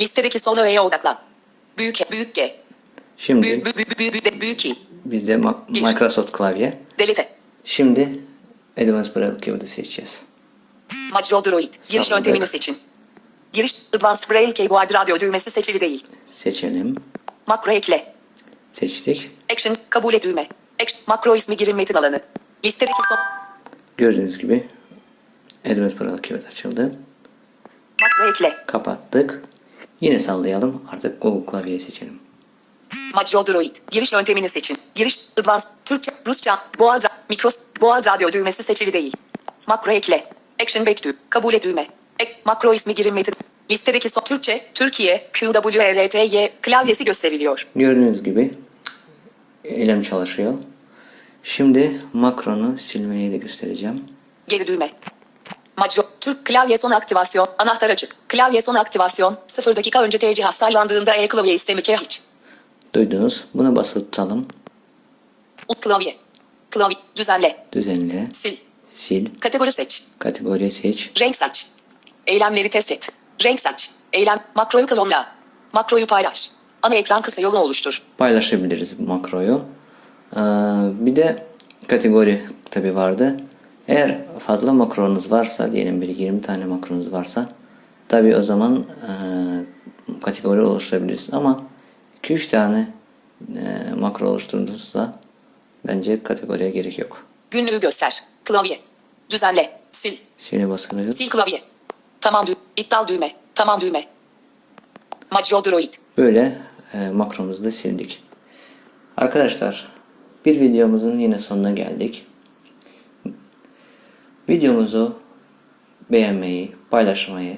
Listedeki 0.00 0.38
son 0.38 0.56
öğeye 0.56 0.80
odaklan. 0.80 1.18
Büyük 1.78 2.00
E, 2.00 2.04
büyük 2.10 2.34
G. 2.34 2.56
Şimdi 3.16 3.42
Büyük 3.42 3.64
büyük 3.64 3.76
büyük 3.76 3.98
büyük, 3.98 4.24
büyük, 4.24 4.40
büyük 4.42 4.66
I. 4.66 4.74
bizde 5.04 5.34
Ma- 5.34 5.72
Gir. 5.72 5.82
Microsoft 5.82 6.32
klavye. 6.32 6.78
Delete. 6.98 7.28
Şimdi 7.64 8.08
Advanced 8.78 9.16
Braille 9.16 9.36
Keyboard'u 9.36 9.66
seçeceğiz. 9.66 10.22
Majro 11.12 11.44
Droid. 11.44 11.74
Giriş 11.88 12.06
Salladık. 12.06 12.10
yöntemini 12.26 12.46
seçin. 12.46 12.78
Giriş 13.52 13.74
Advanced 13.96 14.30
Braille 14.30 14.52
Keyboard 14.52 14.94
Radyo 14.94 15.20
düğmesi 15.20 15.50
seçili 15.50 15.80
değil. 15.80 16.04
Seçelim. 16.30 16.94
Makro 17.46 17.72
ekle. 17.72 18.14
Seçtik. 18.72 19.30
Action 19.52 19.76
kabul 19.90 20.14
et 20.14 20.24
düğme. 20.24 20.48
Action, 20.82 21.00
makro 21.06 21.36
ismi 21.36 21.56
girin 21.56 21.76
metin 21.76 21.94
alanı. 21.94 22.20
Listedeki 22.64 22.98
son 23.08 23.18
Gördüğünüz 23.96 24.38
gibi 24.38 24.66
Advanced 25.64 26.00
Braille 26.00 26.22
Keyboard 26.22 26.46
açıldı. 26.46 26.92
makro 28.02 28.30
ekle. 28.30 28.56
Kapattık. 28.66 29.42
Yine 30.00 30.18
sallayalım. 30.18 30.82
Artık 30.92 31.22
Google 31.22 31.46
klavyeyi 31.46 31.80
seçelim. 31.80 32.18
Majro 33.14 33.46
Droid. 33.46 33.76
Giriş 33.90 34.12
yöntemini 34.12 34.48
seçin. 34.48 34.78
Giriş 34.94 35.20
Advanced 35.40 35.68
Türkçe, 35.84 36.12
Rusça, 36.26 36.58
Boğaz, 36.78 37.02
Mikros, 37.30 37.58
Boğaz 37.80 38.06
Radyo 38.06 38.32
düğmesi 38.32 38.62
seçili 38.62 38.92
değil. 38.92 39.12
Makro 39.66 39.92
ekle. 39.92 40.24
Action 40.62 40.86
Back 40.86 41.04
düğ. 41.04 41.14
Kabul 41.30 41.54
et 41.54 41.64
düğme. 41.64 41.86
Ek, 42.18 42.32
makro 42.44 42.74
ismi 42.74 42.94
girin 42.94 43.14
metin. 43.14 43.34
Listedeki 43.70 44.08
son 44.08 44.22
Türkçe, 44.24 44.64
Türkiye, 44.74 45.30
QWERTY 45.40 46.44
klavyesi 46.62 47.04
gösteriliyor. 47.04 47.68
Gördüğünüz 47.76 48.22
gibi 48.22 48.50
eylem 49.64 50.02
çalışıyor. 50.02 50.54
Şimdi 51.42 52.00
makronu 52.12 52.78
silmeyi 52.78 53.32
de 53.32 53.36
göstereceğim. 53.36 54.04
Geri 54.48 54.66
düğme. 54.66 54.90
Majro, 55.76 56.02
Türk 56.20 56.44
klavye 56.44 56.78
son 56.78 56.90
aktivasyon, 56.90 57.46
anahtar 57.58 57.90
açık. 57.90 58.16
Klavye 58.28 58.62
son 58.62 58.74
aktivasyon, 58.74 59.36
0 59.46 59.76
dakika 59.76 60.02
önce 60.02 60.18
TC 60.18 60.42
hasarlandığında 60.42 61.14
e-klavye 61.14 61.54
istemi 61.54 61.82
ke 61.82 61.96
hiç. 61.96 62.22
Duydunuz. 62.94 63.44
Buna 63.54 63.76
basılı 63.76 64.04
tutalım. 64.04 64.46
Ut 65.68 65.80
klavye. 65.80 66.16
Klavye, 66.70 66.96
düzenle, 67.16 67.66
Düzenle. 67.72 68.28
sil, 68.40 68.56
Sil. 69.02 69.24
kategori 69.40 69.72
seç. 69.72 70.04
Kategori 70.18 70.70
seç. 70.70 71.10
Renk 71.20 71.36
saç. 71.36 71.66
Eylemleri 72.26 72.70
test 72.70 72.92
et. 72.92 73.08
Renk 73.44 73.60
saç. 73.60 73.90
Eylem. 74.12 74.38
Makroyu 74.54 74.86
klonla. 74.86 75.32
Makroyu 75.72 76.06
paylaş. 76.06 76.50
Ana 76.82 76.94
ekran 76.94 77.22
kısa 77.22 77.40
yolu 77.40 77.58
oluştur. 77.58 78.02
Paylaşabiliriz 78.18 78.98
bu 78.98 79.02
makroyu. 79.02 79.62
Ee, 80.32 80.38
bir 81.06 81.16
de 81.16 81.46
kategori 81.88 82.42
tabi 82.70 82.94
vardı. 82.94 83.36
Eğer 83.88 84.18
fazla 84.38 84.72
makronuz 84.72 85.30
varsa 85.30 85.72
diyelim 85.72 86.00
bir 86.00 86.08
20 86.08 86.42
tane 86.42 86.64
makronuz 86.64 87.12
varsa 87.12 87.48
tabi 88.08 88.36
o 88.36 88.42
zaman 88.42 88.76
e, 88.78 89.12
kategori 90.22 90.60
oluşturabilirsiniz 90.60 91.34
ama 91.34 91.62
2-3 92.24 92.50
tane 92.50 92.88
e, 93.56 93.94
makro 93.94 94.28
oluşturduğunuzda 94.28 95.14
bence 95.86 96.22
kategoriye 96.22 96.70
gerek 96.70 96.98
yok. 96.98 97.26
Günlüğü 97.50 97.80
göster. 97.80 98.22
Klavye. 98.44 98.80
Düzenle. 99.30 99.80
Sil. 100.00 100.14
Sile 100.36 100.68
basılıyor. 100.68 101.12
Sil 101.18 101.28
klavye. 101.30 101.60
Tamam 102.20 102.46
düğme. 102.46 102.56
İptal 102.76 103.08
düğme. 103.08 103.32
Tamam 103.54 103.80
düğme. 103.80 104.04
Majro 105.30 105.64
Droid. 105.64 105.94
Böyle 106.16 106.58
e, 106.94 107.10
makromuzu 107.10 107.64
da 107.64 107.70
sildik. 107.70 108.22
Arkadaşlar 109.16 109.92
bir 110.44 110.60
videomuzun 110.60 111.18
yine 111.18 111.38
sonuna 111.38 111.70
geldik. 111.70 112.26
Videomuzu 114.48 115.18
beğenmeyi, 116.12 116.72
paylaşmayı, 116.90 117.56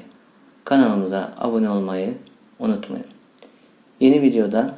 kanalımıza 0.65 1.35
abone 1.39 1.71
olmayı 1.71 2.15
unutmayın. 2.59 3.07
Yeni 4.01 4.23
videoda 4.23 4.75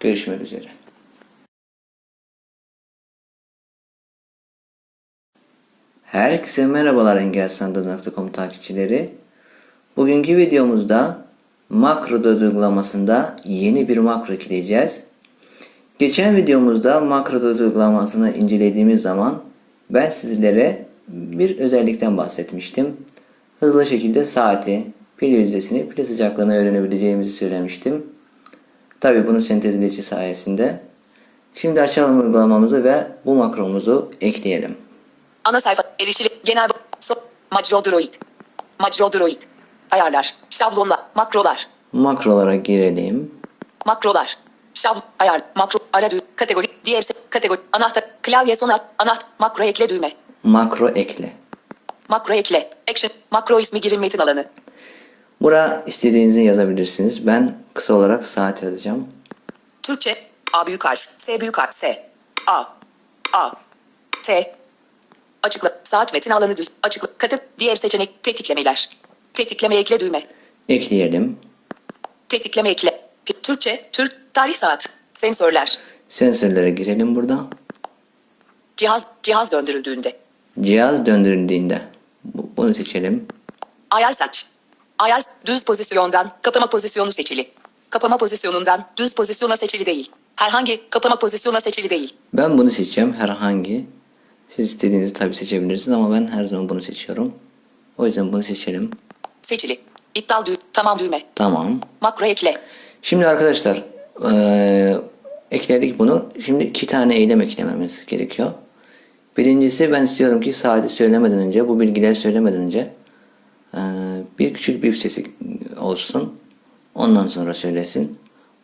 görüşmek 0.00 0.40
üzere. 0.40 0.68
Herkese 6.02 6.66
merhabalar 6.66 7.16
engelsandı.com 7.16 8.32
takipçileri. 8.32 9.14
Bugünkü 9.96 10.36
videomuzda 10.36 11.21
makro 11.72 12.16
uygulamasında 12.16 13.36
yeni 13.44 13.88
bir 13.88 13.96
makro 13.96 14.34
ekleyeceğiz. 14.34 15.02
Geçen 15.98 16.36
videomuzda 16.36 17.00
makro 17.00 17.38
uygulamasını 17.38 18.34
incelediğimiz 18.34 19.02
zaman 19.02 19.42
ben 19.90 20.08
sizlere 20.08 20.86
bir 21.08 21.58
özellikten 21.58 22.16
bahsetmiştim. 22.16 22.96
Hızlı 23.60 23.86
şekilde 23.86 24.24
saati, 24.24 24.84
pil 25.16 25.28
yüzdesini, 25.28 25.88
pil 25.88 26.04
sıcaklığını 26.04 26.56
öğrenebileceğimizi 26.56 27.30
söylemiştim. 27.30 28.06
Tabi 29.00 29.26
bunun 29.26 29.40
sentezleyici 29.40 30.02
sayesinde. 30.02 30.80
Şimdi 31.54 31.80
açalım 31.80 32.20
uygulamamızı 32.20 32.84
ve 32.84 33.06
bu 33.26 33.34
makromuzu 33.34 34.10
ekleyelim. 34.20 34.76
Ana 35.44 35.60
sayfa. 35.60 35.82
Erişili. 36.00 36.28
Genel. 36.44 36.68
So 37.00 37.14
Majro 37.52 37.84
Droid. 37.84 38.14
Majro 38.80 39.12
Droid. 39.12 39.42
Ayarlar. 39.96 40.34
Şablonlar. 40.50 41.00
Makrolar. 41.14 41.68
Makrolara 41.92 42.56
girelim. 42.56 43.34
Makrolar. 43.86 44.36
Şablon. 44.74 45.02
Ayar. 45.18 45.40
Makro. 45.54 45.78
Ara 45.92 46.10
düğme. 46.10 46.20
Kategori. 46.36 46.66
Diğer 46.84 47.04
kategori. 47.30 47.60
Anahtar. 47.72 48.04
Klavye 48.22 48.56
son 48.56 48.68
alt- 48.68 48.82
anahtar. 48.98 49.28
Makro 49.38 49.64
ekle 49.64 49.88
düğme. 49.88 50.12
Makro 50.42 50.88
ekle. 50.88 51.32
Makro 52.08 52.34
ekle. 52.34 52.70
Action. 52.90 53.12
Makro 53.30 53.60
ismi 53.60 53.80
girin 53.80 54.00
metin 54.00 54.18
alanı. 54.18 54.44
Bura 55.40 55.82
istediğinizi 55.86 56.40
yazabilirsiniz. 56.42 57.26
Ben 57.26 57.58
kısa 57.74 57.94
olarak 57.94 58.26
saat 58.26 58.62
yazacağım. 58.62 59.08
Türkçe. 59.82 60.16
A 60.52 60.66
büyük 60.66 60.84
harf. 60.84 61.08
S 61.18 61.40
büyük 61.40 61.58
harf. 61.58 61.74
S. 61.74 62.10
A. 62.46 62.64
A. 63.32 63.50
T. 64.22 64.54
Açıkla. 65.42 65.78
Saat 65.84 66.12
metin 66.12 66.30
alanı 66.30 66.56
düz. 66.56 66.68
Açıkla. 66.82 67.08
Katı. 67.18 67.38
Diğer 67.58 67.76
seçenek. 67.76 68.22
Tetiklemeler. 68.22 68.88
Tetikleme 69.34 69.76
ekle 69.76 70.00
düğme. 70.00 70.26
Ekleyelim. 70.68 71.36
Tetikleme 72.28 72.70
ekle. 72.70 73.00
Türkçe. 73.42 73.88
Türk. 73.92 74.16
Tarih 74.34 74.54
saat. 74.54 74.88
Sensörler. 75.14 75.78
Sensörlere 76.08 76.70
girelim 76.70 77.16
burada. 77.16 77.46
Cihaz. 78.76 79.06
Cihaz 79.22 79.52
döndürüldüğünde. 79.52 80.16
Cihaz 80.60 81.06
döndürüldüğünde 81.06 81.78
bu- 82.24 82.50
bunu 82.56 82.74
seçelim. 82.74 83.26
Ayar 83.90 84.12
saç. 84.12 84.46
Ayar 84.98 85.22
düz 85.46 85.64
pozisyondan 85.64 86.30
kapama 86.42 86.66
pozisyonu 86.70 87.12
seçili. 87.12 87.48
Kapama 87.90 88.16
pozisyonundan 88.16 88.84
düz 88.96 89.14
pozisyona 89.14 89.56
seçili 89.56 89.86
değil. 89.86 90.10
Herhangi 90.36 90.80
kapama 90.90 91.18
pozisyona 91.18 91.60
seçili 91.60 91.90
değil. 91.90 92.14
Ben 92.34 92.58
bunu 92.58 92.70
seçeceğim 92.70 93.14
herhangi. 93.14 93.86
Siz 94.48 94.66
istediğinizi 94.66 95.12
tabi 95.12 95.34
seçebilirsiniz 95.34 95.96
ama 95.98 96.14
ben 96.14 96.28
her 96.28 96.44
zaman 96.44 96.68
bunu 96.68 96.82
seçiyorum. 96.82 97.34
O 97.98 98.06
yüzden 98.06 98.32
bunu 98.32 98.42
seçelim. 98.42 98.90
Seçili. 99.42 99.78
İptal 100.14 100.46
düğme. 100.46 100.56
Tamam 100.72 100.98
düğme. 100.98 101.22
Tamam. 101.34 101.80
Makro 102.00 102.26
ekle. 102.26 102.60
Şimdi 103.02 103.26
arkadaşlar 103.26 103.82
eee, 104.24 104.96
ekledik 105.50 105.98
bunu. 105.98 106.28
Şimdi 106.44 106.64
iki 106.64 106.86
tane 106.86 107.14
eylem 107.16 107.40
eklememiz 107.40 108.06
gerekiyor. 108.06 108.52
Birincisi 109.36 109.92
ben 109.92 110.02
istiyorum 110.02 110.40
ki 110.40 110.52
saati 110.52 110.88
söylemeden 110.88 111.38
önce 111.38 111.68
bu 111.68 111.80
bilgileri 111.80 112.14
söylemeden 112.14 112.60
önce 112.60 112.92
eee, 113.74 113.80
bir 114.38 114.54
küçük 114.54 114.82
bir 114.82 114.94
sesi 114.94 115.26
oluşsun. 115.80 116.38
Ondan 116.94 117.26
sonra 117.26 117.54
söylesin. 117.54 118.18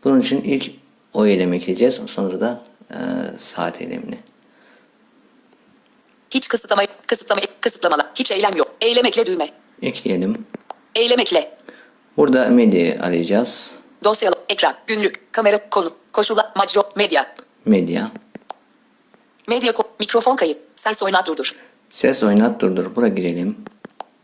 Bunun 0.05 0.21
için 0.21 0.43
ilk 0.43 0.71
o 1.13 1.27
eylemi 1.27 1.57
ekleyeceğiz. 1.57 2.01
Sonra 2.07 2.41
da 2.41 2.63
eee, 2.93 2.99
saat 3.39 3.81
eylemini. 3.81 4.19
Hiç 6.31 6.49
kısıtlama, 6.49 6.83
kısıtlama, 7.07 7.41
kısıtlamalar. 7.61 8.07
Hiç 8.15 8.31
eylem 8.31 8.57
yok. 8.57 8.75
Eylem 8.81 9.07
ekle 9.07 9.27
düğme. 9.27 9.51
Ekleyelim. 9.83 10.47
Eylem 10.99 11.21
ekle. 11.21 11.51
Burada 12.17 12.49
medyayı 12.49 13.03
arayacağız. 13.03 13.75
Dosyalı, 14.05 14.37
ekran, 14.49 14.75
günlük, 14.87 15.33
kamera, 15.33 15.71
konu, 15.71 15.93
koşullar, 16.13 16.47
macro, 16.57 16.83
medya. 16.97 17.35
Medya. 17.65 18.11
Medya 19.49 19.75
mikrofon 20.01 20.37
kayıt. 20.37 20.59
Ses 20.77 21.03
oynat 21.03 21.27
durdur. 21.27 21.55
Ses 21.91 22.23
oynat 22.23 22.61
durdur. 22.61 22.97
Bura 22.97 23.09
girelim. 23.09 23.57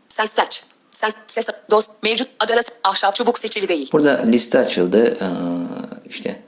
Ses 0.09 0.31
seç. 0.31 0.63
Ses, 0.91 1.15
ses, 1.27 1.47
dost, 1.71 2.03
mevcut, 2.03 2.27
adres, 2.39 2.65
ahşap 2.83 3.15
çubuk 3.15 3.39
seçili 3.39 3.67
değil. 3.67 3.89
Burada 3.91 4.21
liste 4.25 4.59
açıldı. 4.59 5.17
Ee, 5.21 5.27
işte 6.09 6.41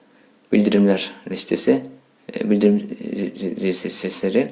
bildirimler 0.52 1.12
listesi. 1.30 1.86
Ee, 2.36 2.50
Bildirim 2.50 2.98
sesleri. 3.74 4.48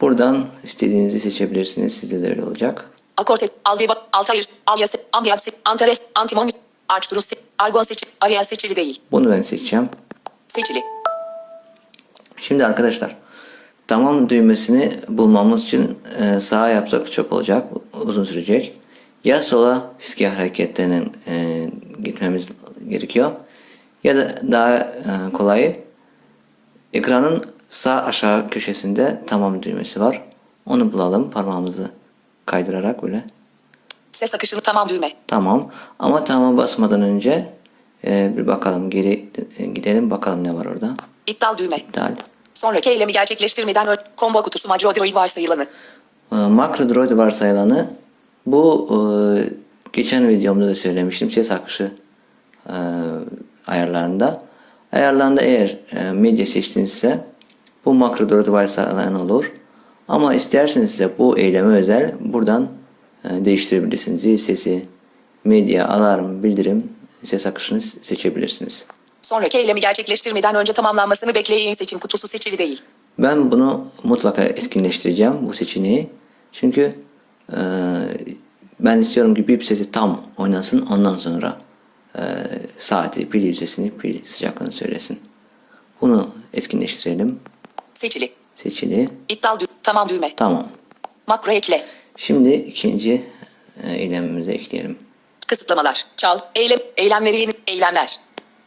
Buradan 0.00 0.46
istediğinizi 0.64 1.20
seçebilirsiniz. 1.20 1.96
Sizde 1.96 2.22
de 2.22 2.28
öyle 2.28 2.44
olacak. 2.44 2.90
Akort 3.16 3.42
et, 3.42 3.52
Aldeba, 3.64 4.06
Altayır, 4.12 4.46
Alyas, 4.66 4.94
Ambiyaps, 5.12 5.46
Antares, 5.64 6.00
Antimon, 6.14 6.50
Arcturus, 6.88 7.26
Argon 7.58 7.82
seçili, 7.82 8.10
Ariel 8.20 8.44
seçili 8.44 8.76
değil. 8.76 9.00
Bunu 9.12 9.30
ben 9.30 9.42
seçeceğim. 9.42 9.88
Seçili. 10.48 10.82
Şimdi 12.36 12.66
arkadaşlar 12.66 13.16
tamam 13.86 14.28
düğmesini 14.28 14.92
bulmamız 15.08 15.64
için 15.64 15.98
e, 16.18 16.40
sağa 16.40 16.68
yapsak 16.68 17.12
çok 17.12 17.32
olacak. 17.32 17.68
Uzun 17.92 18.24
sürecek. 18.24 18.80
Ya 19.24 19.42
sola 19.42 19.82
fiske 19.98 20.28
hareketlerinin 20.28 21.12
e, 21.26 21.66
gitmemiz 22.02 22.48
gerekiyor. 22.88 23.32
Ya 24.04 24.16
da 24.16 24.52
daha 24.52 24.76
e, 24.76 25.32
kolayı 25.32 25.76
ekranın 26.92 27.44
sağ 27.70 28.04
aşağı 28.04 28.50
köşesinde 28.50 29.22
tamam 29.26 29.62
düğmesi 29.62 30.00
var. 30.00 30.22
Onu 30.66 30.92
bulalım 30.92 31.30
parmağımızı 31.30 31.90
kaydırarak 32.46 33.02
böyle. 33.02 33.24
Ses 34.12 34.34
akışını 34.34 34.60
tamam 34.60 34.88
düğme. 34.88 35.12
Tamam. 35.26 35.70
Ama 35.98 36.24
tamam 36.24 36.56
basmadan 36.56 37.02
önce 37.02 37.52
e, 38.04 38.32
bir 38.36 38.46
bakalım 38.46 38.90
geri 38.90 39.28
e, 39.58 39.66
gidelim 39.66 40.10
bakalım 40.10 40.44
ne 40.44 40.54
var 40.54 40.66
orada. 40.66 40.94
İptal 41.26 41.58
düğme. 41.58 41.76
İptal. 41.76 42.12
Sonraki 42.54 42.90
eylemi 42.90 43.12
gerçekleştirmeden 43.12 43.86
ön 43.86 43.96
combo 44.18 44.42
kutusu 44.42 44.68
Macro 44.68 44.94
Droid 44.94 45.14
varsayılanı. 45.14 45.66
E, 46.32 46.36
Makro 46.36 46.88
droid 46.88 47.10
varsayılanı 47.10 47.90
bu 48.46 48.88
e, 48.90 48.96
geçen 49.92 50.28
videomda 50.28 50.66
da 50.66 50.74
söylemiştim 50.74 51.30
ses 51.30 51.50
akışı 51.50 51.92
e, 52.68 52.76
ayarlarında. 53.66 54.42
Ayarlarında 54.92 55.42
eğer 55.42 55.76
e, 55.92 56.12
medya 56.12 56.46
seçtiğinizse 56.46 57.24
bu 57.84 57.94
makro 57.94 58.28
droid 58.28 58.48
varsayılanı 58.48 59.22
olur. 59.22 59.52
Ama 60.08 60.34
isterseniz 60.34 60.90
size 60.90 61.18
bu 61.18 61.38
eyleme 61.38 61.76
özel 61.76 62.14
buradan 62.20 62.68
e, 63.24 63.44
değiştirebilirsiniz. 63.44 64.20
Zil 64.20 64.38
sesi, 64.38 64.86
medya, 65.44 65.88
alarm, 65.88 66.42
bildirim, 66.42 66.88
ses 67.22 67.46
akışını 67.46 67.80
seçebilirsiniz. 67.80 68.86
Sonraki 69.22 69.58
eylemi 69.58 69.80
gerçekleştirmeden 69.80 70.54
önce 70.54 70.72
tamamlanmasını 70.72 71.34
bekleyin 71.34 71.74
seçim 71.74 71.98
kutusu 71.98 72.28
seçili 72.28 72.58
değil. 72.58 72.82
Ben 73.18 73.50
bunu 73.50 73.86
mutlaka 74.02 74.42
etkinleştireceğim 74.42 75.34
bu 75.42 75.52
seçeneği. 75.52 76.10
Çünkü 76.52 76.94
e, 77.52 77.58
ben 78.80 78.98
istiyorum 78.98 79.34
ki 79.34 79.48
bip 79.48 79.64
sesi 79.64 79.90
tam 79.90 80.20
oynasın 80.38 80.86
ondan 80.86 81.16
sonra 81.16 81.58
e, 82.18 82.22
saati, 82.76 83.28
pil 83.28 83.42
yüzdesini, 83.42 83.90
pil 83.90 84.20
sıcaklığını 84.24 84.72
söylesin. 84.72 85.20
Bunu 86.00 86.30
etkinleştirelim. 86.52 87.40
Seçili. 87.94 88.43
Seçili. 88.54 89.08
İptal 89.28 89.60
düğme. 89.60 89.68
Tamam 89.82 90.08
düğme. 90.08 90.32
Tamam. 90.36 90.68
Makro 91.26 91.52
ekle. 91.52 91.84
Şimdi 92.16 92.52
ikinci 92.54 93.22
e, 93.82 93.92
eylemimize 93.92 94.52
ekleyelim. 94.52 94.98
Kısıtlamalar. 95.46 96.04
Çal. 96.16 96.38
Eylem. 96.54 96.78
Eylemleri 96.96 97.40
yeni. 97.40 97.52
Eylemler. 97.66 98.16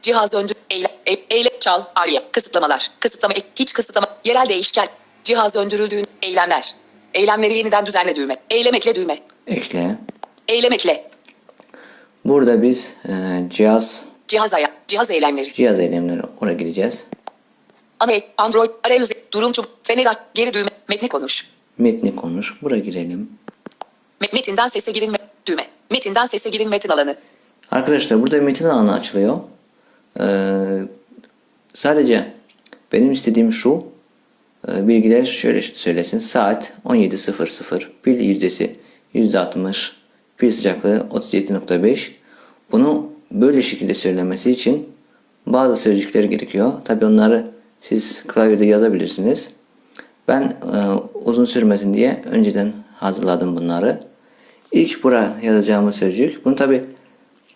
Cihaz 0.02 0.32
döndü. 0.32 0.54
Eylem. 0.70 0.92
E, 1.06 1.14
eyle. 1.36 1.50
Çal. 1.60 1.82
Arya. 1.96 2.22
Kısıtlamalar. 2.32 2.92
Kısıtlama. 3.00 3.34
ek- 3.34 3.48
Hiç 3.56 3.74
kısıtlama. 3.74 4.08
Yerel 4.26 4.50
değişken. 4.50 4.88
Cihaz 5.24 5.54
döndürüldüğün. 5.54 6.06
Eylemler. 6.22 6.76
Eylemleri 7.14 7.54
yeniden 7.58 7.86
düzenle 7.86 8.16
düğme. 8.16 8.36
Eylem 8.50 8.76
ekle 8.76 8.96
düğme. 8.96 9.20
Ekle. 9.48 9.96
Eylem 10.48 10.74
ekle. 10.74 11.10
Burada 12.26 12.62
biz 12.62 12.94
e, 13.10 13.12
cihaz 13.50 14.06
Cihaz 14.28 14.54
aya. 14.54 14.68
Cihaz 14.88 15.12
eylemleri. 15.12 15.54
cihaz 15.54 15.80
eylemleri 15.80 16.22
oraya 16.42 16.54
gideceğiz. 16.54 17.04
Ana. 18.00 18.12
Android. 18.38 18.70
Arayüz. 18.84 19.10
Durum 19.32 19.52
çubuk. 19.52 19.70
Fener 19.84 20.06
aç. 20.06 20.18
Geri 20.34 20.54
düğme. 20.54 20.70
Metni 20.90 21.10
konuş. 21.10 21.50
Metni 21.78 22.16
konuş. 22.16 22.62
Buraya 22.62 22.80
girelim. 22.80 23.30
Me- 24.22 24.34
Metinden 24.34 24.68
sese 24.68 24.92
girin. 24.92 25.12
me- 25.14 25.18
Düğme. 25.46 25.66
Metinden 25.92 26.26
sese 26.26 26.50
girin 26.50 26.70
metin 26.70 26.90
alanı. 26.90 27.16
Arkadaşlar 27.72 28.22
burada 28.22 28.42
metin 28.42 28.66
alanı 28.66 28.94
açılıyor. 28.94 29.38
Ee, 30.20 30.80
sadece 31.74 32.34
benim 32.92 33.12
istediğim 33.12 33.52
şu 33.52 33.84
e, 34.68 34.88
bilgiler 34.88 35.26
şöyle 35.26 35.62
söylesin. 35.62 36.20
Saat 36.20 36.74
17.00 36.86 37.88
pil 38.04 38.20
yüzdesi 38.20 38.76
%60 39.16 39.92
pil 40.38 40.52
sıcaklığı 40.52 41.08
37.5 41.12 42.12
bunu 42.72 43.12
böyle 43.32 43.62
şekilde 43.62 43.94
söylemesi 43.94 44.52
için 44.52 44.90
bazı 45.48 45.76
sözcükler 45.82 46.24
gerekiyor. 46.24 46.74
Tabi 46.86 47.06
onları 47.06 47.52
siz 47.80 48.24
klavyede 48.28 48.66
yazabilirsiniz. 48.66 49.52
Ben 50.28 50.42
e, 50.42 50.78
uzun 51.14 51.46
sürmesin 51.46 51.94
diye 51.94 52.22
önceden 52.26 52.74
hazırladım 52.96 53.58
bunları. 53.58 54.00
İlk 54.72 55.04
buraya 55.04 55.38
yazacağımız 55.44 55.96
sözcük. 55.96 56.46
Bunu 56.46 56.56
tabi 56.56 56.84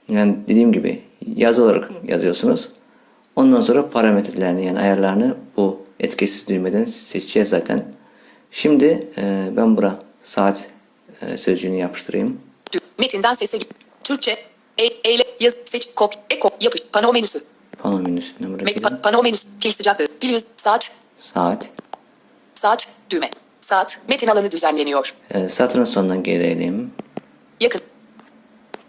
yani 0.10 0.36
dediğim 0.48 0.72
gibi 0.72 1.02
yazı 1.36 1.64
olarak 1.64 1.92
yazıyorsunuz. 2.08 2.70
Ondan 3.36 3.62
sonra 3.62 3.90
parametrelerini 3.90 4.66
yani 4.66 4.80
ayarlarını 4.80 5.36
bu 5.58 5.82
etkisiz 6.00 6.48
düğmeden 6.48 6.86
seçeceğiz 6.86 7.50
zaten. 7.50 7.86
Şimdi 8.52 9.08
e, 9.18 9.50
ben 9.58 9.78
bura 9.78 10.00
saat 10.22 10.70
e, 11.22 11.38
sözcüğünü 11.38 11.76
yapıştırayım. 11.76 12.40
Metinden 13.00 13.34
sese. 13.34 13.60
Türkçe. 14.04 14.36
E, 14.78 14.84
eyle. 14.84 15.24
Yaz. 15.40 15.54
Seç. 15.66 15.94
Kop. 15.96 16.14
Eko. 16.30 16.50
Yapış. 16.62 16.82
Pano 16.94 17.14
menüsü. 17.14 17.42
Pano 17.82 18.00
menüsüne 18.00 18.48
Met, 18.48 18.60
bırakayım. 18.60 18.82
pa- 18.84 19.02
pano 19.02 19.24
menüsü. 19.24 19.48
Pil 19.60 19.72
sıcaklığı. 19.72 20.08
Pil 20.20 20.30
yüz. 20.30 20.44
Saat. 20.58 20.92
Saat. 21.18 21.70
Saat. 22.56 22.88
Düğme. 23.10 23.30
Saat. 23.62 24.00
Metin 24.08 24.28
alanı 24.28 24.52
düzenleniyor. 24.52 25.16
E, 25.32 25.50
satırın 25.50 25.84
sonuna 25.84 26.16
gelelim. 26.16 26.92
Yakın. 27.60 27.82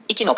İki 0.09 0.27
nok. 0.27 0.37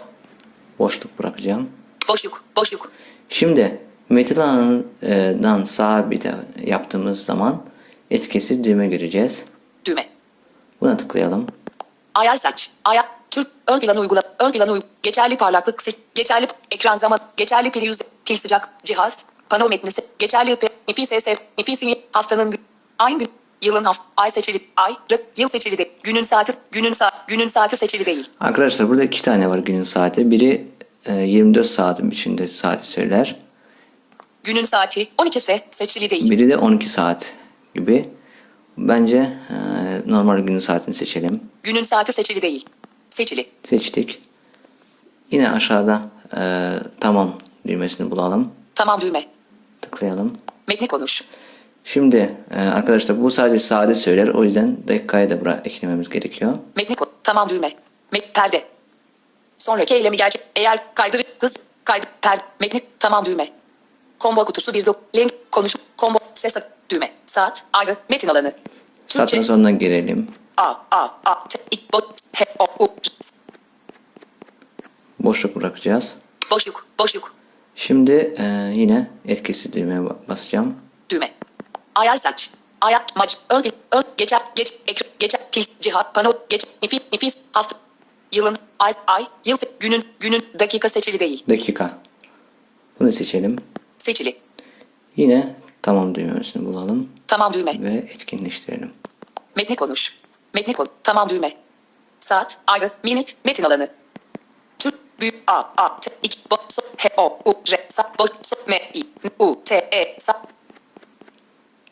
Boşluk 0.79 1.19
bırakacağım. 1.19 1.69
Boşluk. 2.09 2.45
Boşluk. 2.57 2.93
Şimdi 3.29 3.81
metin 4.09 4.41
alanından 4.41 5.65
sağa 5.65 6.11
bir 6.11 6.21
de 6.21 6.35
yaptığımız 6.65 7.25
zaman 7.25 7.63
etkisiz 8.11 8.65
düğme 8.65 8.87
göreceğiz. 8.87 9.45
Düğme. 9.85 10.07
Buna 10.81 10.97
tıklayalım. 10.97 11.47
Ayar 12.15 12.37
saç. 12.37 12.71
Ayar. 12.85 13.07
Türk. 13.31 13.49
Ön 13.67 13.81
planı 13.81 14.01
uygula. 14.01 14.23
Ön 14.39 14.53
planı 14.53 14.73
uygula. 14.73 14.89
Geçerli 15.03 15.37
parlaklık. 15.37 15.83
Geçerli 16.15 16.47
ekran 16.71 16.97
zaman. 16.97 17.19
Geçerli 17.37 17.71
pil 17.71 17.83
yüzde. 17.83 18.05
Pil 18.25 18.37
sıcak. 18.37 18.69
Cihaz. 18.85 19.25
Pano 19.49 19.69
metnisi. 19.69 20.03
Geçerli 20.19 20.53
IP. 20.53 20.65
IP 20.89 20.99
SS. 21.09 21.27
IP 21.59 21.79
sinyal. 21.79 21.97
Haftanın. 22.13 22.55
Aynı 22.99 23.19
gün. 23.19 23.29
Yılın 23.63 23.85
hafta. 23.85 24.05
Ay 24.17 24.31
seçili. 24.31 24.61
Ay. 24.77 24.97
Rı, 25.13 25.23
yıl 25.37 25.49
seçili 25.49 25.79
değil. 25.79 25.91
Günün 26.03 26.23
saati. 26.23 26.53
Günün 26.73 26.93
saat. 26.93 27.29
Günün 27.29 27.47
saati 27.47 27.77
seçili 27.77 28.07
değil. 28.07 28.31
Arkadaşlar 28.41 28.89
burada 28.89 29.05
iki 29.05 29.23
tane 29.23 29.49
var 29.51 29.59
günün 29.59 29.83
saati. 29.83 30.31
Biri 30.31 30.67
e, 31.07 31.15
24 31.15 31.67
saatin 31.67 32.11
biçimde 32.11 32.47
saati 32.47 32.89
söyler. 32.89 33.37
Günün 34.45 34.65
saati 34.65 35.09
12 35.19 35.39
ise 35.39 35.65
seçili 35.71 36.11
değil. 36.11 36.31
Biri 36.31 36.49
de 36.49 36.57
12 36.57 36.89
saat 36.89 37.33
gibi. 37.75 38.05
Bence 38.79 39.17
e, 39.51 39.55
normal 40.07 40.39
günün 40.39 40.59
saatini 40.59 40.95
seçelim. 40.95 41.41
Günün 41.63 41.83
saati 41.83 42.13
seçili 42.13 42.43
değil. 42.43 42.67
Seçili. 43.11 43.47
Seçtik. 43.65 44.21
Yine 45.31 45.51
aşağıda 45.51 46.03
e, 46.37 46.71
tamam 47.01 47.39
düğmesini 47.67 48.11
bulalım. 48.11 48.53
Tamam 48.75 49.01
düğme. 49.01 49.27
Tıklayalım. 49.83 50.39
Metni 50.69 50.89
konuş. 50.89 51.25
Şimdi 51.85 52.37
e, 52.51 52.61
arkadaşlar 52.61 53.23
bu 53.23 53.31
sadece 53.31 53.59
saati 53.59 53.95
söyler. 53.95 54.29
O 54.29 54.45
yüzden 54.45 54.77
dakikaya 54.89 55.31
da 55.31 55.41
buraya 55.41 55.61
eklememiz 55.65 56.09
gerekiyor. 56.09 56.53
Metni 56.77 56.97
ko- 56.97 57.09
Tamam 57.23 57.49
düğme. 57.49 57.73
Met 58.13 58.35
perde. 58.35 58.65
Sonraki 59.59 59.95
eylemi 59.95 60.17
gerçek. 60.17 60.43
Eğer 60.57 60.95
kaydır 60.95 61.25
hız 61.41 61.55
kaydır 61.85 62.09
perde. 62.23 62.43
Metni 62.61 62.81
tamam 62.99 63.25
düğme. 63.25 63.53
Combo 64.21 64.45
kutusu 64.45 64.75
bir 64.75 64.87
dok. 64.87 65.01
Link 65.17 65.33
konuş. 65.53 65.75
Combo 65.99 66.19
ses 66.35 66.55
düğme. 66.91 67.13
Saat 67.27 67.65
ayrı 67.73 67.97
metin 68.11 68.29
alanı. 68.29 68.53
Türkçe. 69.09 69.43
sonuna 69.43 69.71
gelelim. 69.71 70.29
A 70.57 70.75
A 70.91 71.09
A 71.25 71.49
T 71.49 71.59
I 71.77 71.79
bot 71.93 72.15
H 72.35 72.45
O 72.59 72.85
U 72.85 72.89
Boşluk 75.21 75.57
bırakacağız. 75.57 76.17
boşluk 76.51 76.87
boşluk 76.99 77.34
Şimdi 77.77 78.35
e, 78.39 78.45
yine 78.75 79.11
etkisiz 79.29 79.73
düğmeye 79.73 80.01
ba- 80.01 80.17
basacağım. 80.29 80.75
düğme. 81.11 81.33
Ayar 81.95 82.17
saç. 82.17 82.51
Ayar 82.81 83.03
maç 83.17 83.39
ön 83.51 83.65
ön 83.93 84.05
geçer 84.17 84.41
geç 84.55 84.73
ekran 84.87 85.11
geçer 85.19 85.41
pil 85.53 85.65
cihat 85.81 86.15
pano 86.15 86.33
geç 86.49 86.67
nefis 86.83 87.01
nefis 87.13 87.37
hafta 87.53 87.77
yılın 88.33 88.57
ay 88.79 88.93
ay 89.07 89.27
yıl 89.45 89.57
günün 89.81 90.03
günün 90.21 90.45
dakika 90.59 90.89
seçili 90.89 91.21
değil. 91.21 91.45
Dakika. 91.49 91.99
Bunu 93.01 93.13
seçelim. 93.13 93.57
Seçili. 93.99 94.37
Yine 95.17 95.55
Tamam 95.83 96.15
düğmesini 96.15 96.67
bulalım 96.67 97.09
Tamam 97.27 97.53
düğme. 97.53 97.83
ve 97.83 97.95
etkinleştirelim. 97.95 98.91
Metni 99.57 99.77
konuş. 99.77 100.19
Metni 100.55 100.75
kon. 100.75 100.89
Tamam 101.03 101.29
düğme. 101.29 101.57
Saat, 102.21 102.59
ayrı, 102.67 102.91
minut, 103.05 103.35
metin 103.45 103.65
alanı. 103.65 103.89
Büyük, 105.21 105.35
a, 105.47 105.59
a, 105.77 106.01
t, 106.01 106.11
iki, 106.23 106.39
bo, 106.51 106.57
so, 106.69 106.83
he, 106.97 107.09
o, 107.17 107.39
u, 107.45 107.55
re, 107.71 107.87
sa, 107.89 108.13
bo, 108.19 108.27
so, 108.43 108.57
me, 108.67 108.77
i, 108.95 109.01
n, 109.25 109.31
u, 109.39 109.61
t, 109.65 109.75
e, 109.75 110.17
sa, 110.21 110.43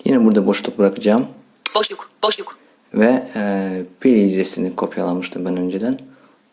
Yine 0.05 0.25
burada 0.25 0.47
boşluk 0.47 0.79
bırakacağım. 0.79 1.29
boşluk, 1.75 2.11
boşluk. 2.23 2.59
Ve 2.95 3.29
e, 3.37 3.83
pil 4.01 4.11
yüzdesini 4.11 4.77
kopyalamıştım 4.77 5.45
ben 5.45 5.57
önceden. 5.57 5.99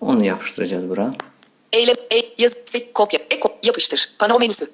Onu 0.01 0.25
yapıştıracağız 0.25 0.89
buraya. 0.89 1.13
Eylem, 1.73 1.95
e, 2.11 2.21
yaz, 2.37 2.55
se, 2.65 2.93
kopya, 2.93 3.19
eko, 3.29 3.57
yapıştır. 3.63 4.15
Pano 4.19 4.39
menüsü. 4.39 4.71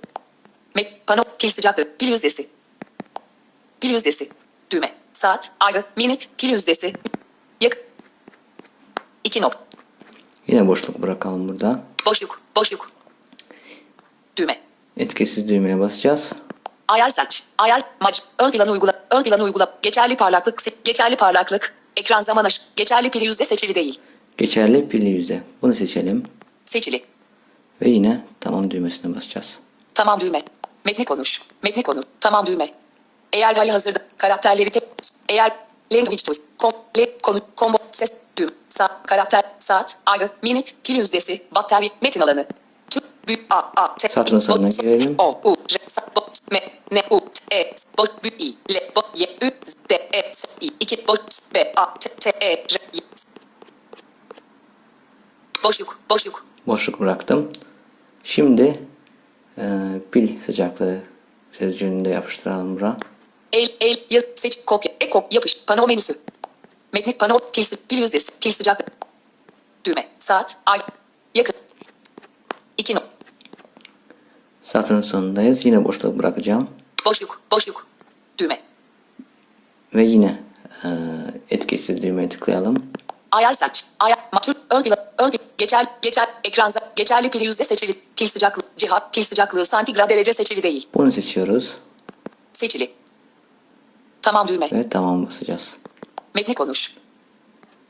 Met, 0.76 1.08
pano, 1.08 1.24
pil 1.40 1.50
sıcaklığı, 1.50 1.98
pil 1.98 2.08
yüzdesi. 2.08 2.48
Pil 3.82 3.90
yüzdesi. 3.90 4.30
Düğme. 4.72 4.92
Saat, 5.14 5.52
ayrı, 5.60 5.84
minut, 5.96 6.28
pil 6.38 6.50
yüzdesi. 6.50 6.94
Yak. 7.62 7.78
İki 9.24 9.42
nokta. 9.42 9.65
Yine 10.48 10.68
boşluk 10.68 11.02
bırakalım 11.02 11.50
burada. 11.50 11.80
Boşluk, 12.06 12.42
boşluk. 12.56 12.92
Düğme. 14.38 14.60
Etkisiz 14.98 15.50
düğmeye 15.50 15.80
basacağız. 15.80 16.32
Ayar 16.88 17.10
saç, 17.10 17.44
ayar, 17.58 17.82
maç, 18.02 18.24
ön 18.40 18.52
plan 18.52 18.68
uygula, 18.70 19.06
ön 19.12 19.24
plan 19.24 19.40
uygula, 19.40 19.74
geçerli 19.82 20.18
parlaklık, 20.18 20.84
geçerli 20.84 21.16
parlaklık, 21.16 21.76
ekran 21.98 22.22
zaman 22.22 22.46
aş, 22.46 22.62
geçerli 22.76 23.10
pili 23.10 23.26
yüzde 23.26 23.46
seçili 23.46 23.76
değil, 23.76 24.00
Geçerli 24.38 24.88
pili 24.90 25.10
yüzde. 25.10 25.44
Bunu 25.62 25.76
seçelim. 25.76 26.24
seçili, 26.66 27.04
Ve 27.82 27.90
yine 27.90 28.26
tamam 28.40 28.72
düğmesine 28.72 29.16
basacağız. 29.16 29.60
tamam 29.94 30.20
düğme, 30.20 30.42
metni 30.86 31.06
konuş, 31.06 31.42
metni 31.64 31.84
konu, 31.84 32.04
tamam 32.20 32.46
düğme. 32.46 32.74
Eğer 33.34 33.56
hali 33.56 33.72
hazırda, 33.72 34.00
karakterleri 34.18 34.70
tek, 34.70 34.84
eğer 35.30 35.52
language 35.94 36.18
choice, 36.18 36.42
kom, 36.58 36.72
le, 36.98 37.18
konu, 37.18 37.40
combo, 37.58 37.78
ses, 37.92 38.12
saat, 38.78 39.08
karakter, 39.08 39.44
saat, 39.60 39.98
ayrı, 40.06 40.30
minute, 40.44 40.72
pil 40.84 40.96
yüzdesi, 40.96 41.44
batarya, 41.56 41.90
metin 42.02 42.22
alanı. 42.22 42.46
Türk, 42.90 43.28
büyük, 43.28 43.54
a, 43.54 43.58
a, 43.76 43.96
t, 43.98 44.10
Satırın 44.10 44.40
sonuna 44.40 44.68
bo- 44.68 44.82
girelim. 44.82 45.16
O, 45.18 45.40
u, 45.44 45.56
r, 45.70 45.80
sa, 45.88 46.02
bo, 46.16 46.28
me, 46.52 46.60
ne, 46.92 47.04
u, 47.10 47.20
t, 47.20 47.58
e, 47.58 47.74
s, 47.76 47.86
b, 48.24 48.28
i, 48.40 48.56
l, 48.70 48.76
bo, 48.96 49.02
y, 49.16 49.24
ü, 49.42 49.52
z, 49.66 49.74
d, 49.90 49.94
e, 50.14 50.34
s, 50.34 50.48
i, 50.62 50.66
iki, 50.80 51.08
bo, 51.08 51.14
s, 51.16 51.42
b, 51.56 51.74
a, 51.76 51.94
t, 52.00 52.10
t, 52.10 52.30
e, 52.30 52.52
r, 52.54 52.80
y, 52.94 53.02
s. 53.16 53.26
Boşluk, 55.64 56.00
boşluk. 56.10 56.46
Boşluk 56.68 57.00
bıraktım. 57.00 57.52
Şimdi 58.24 58.80
e, 59.58 59.64
pil 60.12 60.40
sıcaklığı 60.40 61.02
sözcüğünü 61.52 62.06
de 62.06 62.10
yapıştıralım 62.10 62.76
buraya. 62.76 62.98
El, 63.54 63.70
el, 63.80 63.98
yaz, 64.10 64.24
seç, 64.36 64.66
kopya, 64.66 64.92
eko, 65.00 65.28
yapış, 65.32 65.64
pano 65.68 65.88
menüsü. 65.88 66.16
Metni, 66.96 67.14
pano, 67.18 67.40
pil, 67.54 67.66
pil 67.90 67.98
yüzdesi, 67.98 68.32
pil 68.42 68.52
sıcaklığı. 68.52 68.86
Düğme, 69.86 70.08
saat, 70.20 70.58
ay, 70.66 70.80
yakın. 71.36 71.56
İki 72.78 72.96
no, 72.96 73.00
Satırın 74.64 75.02
sonundayız. 75.02 75.66
Yine 75.66 75.84
boşluk 75.86 76.20
bırakacağım. 76.20 76.68
boşluk, 77.06 77.42
boşluk. 77.52 77.88
Düğme. 78.38 78.62
Ve 79.96 80.04
yine 80.04 80.44
e, 80.84 80.90
etkisiz 81.50 82.02
düğmeye 82.04 82.30
tıklayalım. 82.30 82.86
Ayar 83.32 83.54
saç, 83.54 83.86
ayar, 84.00 84.20
matür, 84.34 84.56
ön 84.70 84.84
plan, 84.84 84.98
ön 85.18 85.30
plan, 85.32 85.46
geçer, 85.58 85.86
geçer, 86.02 86.28
ekran, 86.44 86.72
geçerli 86.96 87.30
pil 87.30 87.42
yüzde 87.42 87.64
seçili, 87.64 87.96
pil 88.16 88.28
sıcaklığı, 88.28 88.64
cihat, 88.78 89.14
pil 89.14 89.24
sıcaklığı, 89.24 89.66
santigrat 89.66 90.10
derece 90.10 90.34
seçili 90.34 90.64
değil, 90.64 90.88
Bunu 90.94 91.12
seçiyoruz. 91.12 91.76
seçili. 92.54 92.92
Tamam 94.22 94.48
düğme, 94.48 94.72
Ve 94.72 94.90
tamam 94.90 95.26
basacağız. 95.26 95.76
Metni 96.36 96.56
konuş. 96.56 96.96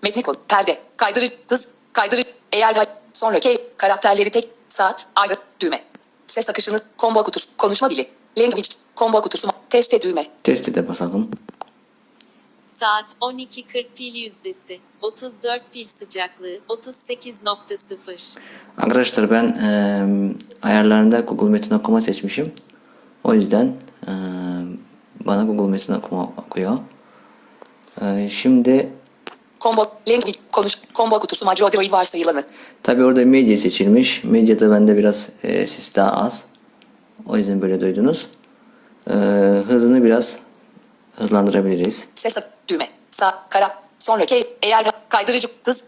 Metni 0.03 0.23
konu, 0.23 0.35
perde, 0.47 0.81
kaydırıcı, 0.97 1.33
hız, 1.47 1.67
kaydırıcı, 1.93 2.29
eğer 2.51 2.85
sonraki 3.13 3.57
karakterleri 3.77 4.29
tek, 4.29 4.49
saat, 4.69 5.07
ayrı, 5.15 5.35
düğme. 5.59 5.83
Ses 6.27 6.49
akışını, 6.49 6.79
combo 6.99 7.23
kutusu, 7.23 7.47
konuşma 7.57 7.89
dili, 7.89 8.07
language, 8.37 8.67
combo 8.95 9.21
kutusu, 9.21 9.47
teste 9.69 10.01
düğme, 10.01 10.27
Testi 10.43 10.75
de 10.75 10.87
basalım. 10.87 11.29
Saat 12.67 13.05
12.40 13.21 13.85
pil 13.95 14.15
yüzdesi, 14.15 14.79
34 15.01 15.73
pil 15.73 15.85
sıcaklığı, 15.85 16.59
38.0. 16.69 18.35
Arkadaşlar 18.77 19.31
ben 19.31 19.43
e, 19.43 19.67
ayarlarında 20.67 21.19
Google 21.19 21.49
Metin 21.49 21.75
Okuma 21.75 22.01
seçmişim. 22.01 22.53
O 23.23 23.33
yüzden 23.33 23.75
e, 24.07 24.11
bana 25.25 25.43
Google 25.43 25.71
Metin 25.71 25.93
Okuma 25.93 26.23
okuyor. 26.23 26.77
E, 28.01 28.29
şimdi 28.29 28.89
combo, 29.61 29.85
language, 30.07 30.39
konuş, 30.51 30.77
combo 30.95 31.19
kutusu, 31.19 31.45
macro 31.45 31.71
droid 31.71 31.91
varsayılanı, 31.91 32.43
tabi 32.83 33.03
orada 33.03 33.25
medya 33.25 33.57
seçilmiş. 33.57 34.23
Medyada 34.23 34.71
bende 34.71 34.97
biraz 34.97 35.29
e, 35.43 35.67
ses 35.67 35.95
daha 35.95 36.11
az. 36.11 36.45
O 37.27 37.37
yüzden 37.37 37.61
böyle 37.61 37.81
duydunuz. 37.81 38.27
E, 39.09 39.13
hızını 39.67 40.03
biraz 40.03 40.37
hızlandırabiliriz. 41.15 42.07
Ses 42.15 42.35
düğme. 42.67 42.87
Sağ 43.11 43.45
kara. 43.49 43.85
Sonraki 43.99 44.47
eğer 44.61 44.85
kaydırıcı 45.09 45.47
hız 45.63 45.83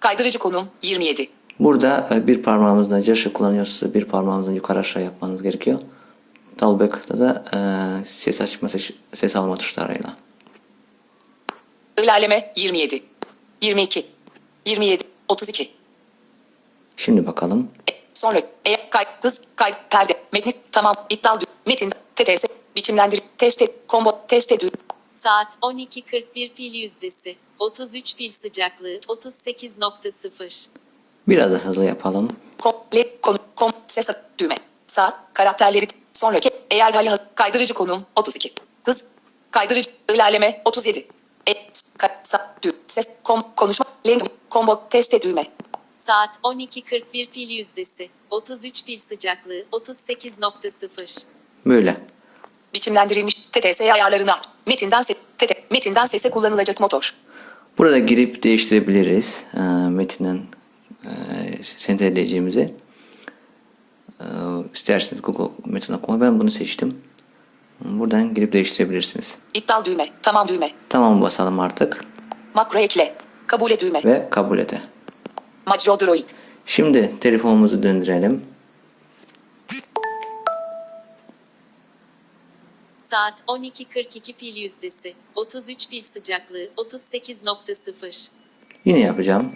kaydırıcı 0.00 0.38
konum 0.38 0.68
27. 0.82 1.28
Burada 1.60 2.08
e, 2.14 2.26
bir 2.26 2.42
parmağımızla 2.42 3.02
Josh'u 3.02 3.32
kullanıyorsa 3.32 3.94
bir 3.94 4.04
parmağımızla 4.04 4.52
yukarı 4.52 4.78
aşağı 4.78 5.02
yapmanız 5.02 5.42
gerekiyor. 5.42 5.78
Talback'ta 6.56 7.18
da 7.18 7.44
e, 7.54 8.04
ses 8.04 8.40
açma, 8.40 8.68
ses, 8.68 8.90
ses 9.12 9.36
alma 9.36 9.56
tuşlarıyla. 9.56 10.16
İlerleme 12.02 12.52
27. 12.56 13.02
22. 13.62 14.06
27. 14.66 15.04
32. 15.28 15.70
Şimdi 16.96 17.26
bakalım. 17.26 17.70
E, 17.90 17.92
sonra 18.14 18.42
eğer 18.64 18.90
kay 18.90 19.04
hız 19.22 19.40
kay 19.56 19.74
perde 19.90 20.20
metni 20.32 20.54
tamam 20.72 20.94
iptal 21.10 21.40
metin 21.66 21.90
TTS 22.16 22.44
biçimlendir 22.76 23.22
test 23.38 23.62
et 23.62 23.70
combo 23.88 24.18
test 24.28 24.52
et 24.52 24.60
düğme 24.60 24.70
Saat 25.10 25.58
12.41 25.62 26.52
pil 26.52 26.74
yüzdesi, 26.74 27.36
33 27.58 28.16
pil 28.16 28.32
sıcaklığı, 28.32 28.98
38.0. 28.98 30.66
Biraz 31.28 31.52
da 31.52 31.56
hızlı 31.56 31.84
yapalım. 31.84 32.28
kom 32.58 32.74
le 32.94 33.20
konu 33.20 33.38
kom 33.54 33.72
ses 33.86 34.08
düğme 34.38 34.54
saat 34.86 35.14
karakterleri 35.32 35.86
sonraki 36.12 36.50
eğer 36.70 36.92
hali 36.92 37.10
kaydırıcı 37.34 37.74
konum 37.74 38.06
32. 38.16 38.52
Hız 38.84 39.04
kaydırıcı 39.50 39.90
ilerleme 40.14 40.62
37. 40.64 41.06
E, 42.26 42.30
ka, 42.30 42.38
sa, 42.38 42.54
düğme 42.62 42.74
ses 42.86 43.08
kom 43.24 43.42
konuşma 43.56 43.86
language 44.06 44.32
combo 44.50 44.88
test 44.90 45.22
düğme 45.22 45.46
Saat 45.94 46.38
12.41 46.42 47.30
pil 47.30 47.50
yüzdesi, 47.50 48.08
33 48.30 48.84
pil 48.84 48.98
sıcaklığı, 48.98 49.64
38.0. 49.72 51.22
Böyle. 51.66 51.96
biçimlendirilmiş 52.74 53.34
TTS 53.34 53.80
ayarlarını 53.80 54.32
aç. 54.32 54.44
Metinden, 54.66 55.02
se 55.02 55.14
TT, 55.14 55.70
metinden 55.70 56.06
sese 56.06 56.30
kullanılacak 56.30 56.80
motor. 56.80 57.14
Burada 57.78 57.98
girip 57.98 58.42
değiştirebiliriz. 58.42 59.46
E, 59.54 59.60
metinden 59.88 60.42
e, 61.04 61.62
senteleyeceğimizi. 61.62 62.74
E, 64.20 64.26
isterseniz 64.74 65.22
Google 65.22 65.54
Metin 65.64 65.92
Okuma. 65.92 66.20
Ben 66.20 66.40
bunu 66.40 66.50
seçtim. 66.50 67.02
Buradan 67.84 68.34
girip 68.34 68.52
değiştirebilirsiniz. 68.52 69.38
İptal 69.54 69.84
düğme. 69.84 70.08
Tamam 70.22 70.48
düğme. 70.48 70.72
Tamam 70.88 71.22
basalım 71.22 71.60
artık. 71.60 72.15
Makro 72.56 72.78
ekle. 72.78 73.14
Kabul 73.46 73.70
et 73.70 73.80
düğme. 73.80 74.04
Ve 74.04 74.28
kabul 74.30 74.58
ede. 74.58 74.80
Macro 75.66 76.00
droid. 76.00 76.28
Şimdi 76.66 77.20
telefonumuzu 77.20 77.82
döndürelim. 77.82 78.44
Saat 82.98 83.42
12.42 83.48 84.32
pil 84.32 84.56
yüzdesi, 84.56 85.14
33 85.34 85.88
pil 85.88 86.02
sıcaklığı, 86.02 86.68
38.0. 86.76 88.26
Yine 88.84 88.98
yapacağım. 89.00 89.52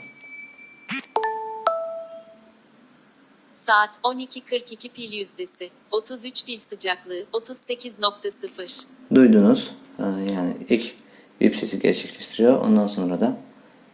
Saat 3.54 4.00
12.42 4.04 4.88
pil 4.88 5.12
yüzdesi, 5.12 5.70
33 5.90 6.44
pil 6.44 6.58
sıcaklığı, 6.58 7.24
38.0. 7.32 8.82
Duydunuz. 9.14 9.72
Ee, 9.98 10.02
Yani 10.32 10.56
ilk 10.68 10.94
bip 11.40 11.56
sesi 11.56 11.78
gerçekleştiriyor. 11.78 12.60
Ondan 12.60 12.86
sonra 12.86 13.20
da 13.20 13.36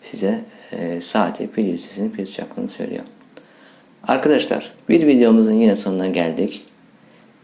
size 0.00 0.44
e, 0.72 1.00
saati, 1.00 1.50
pil 1.50 1.66
yüzdesini, 1.66 2.12
pil 2.12 2.26
sıcaklığını 2.26 2.68
söylüyor. 2.68 3.04
Arkadaşlar 4.02 4.72
bir 4.88 5.06
videomuzun 5.06 5.52
yine 5.52 5.76
sonuna 5.76 6.06
geldik. 6.06 6.64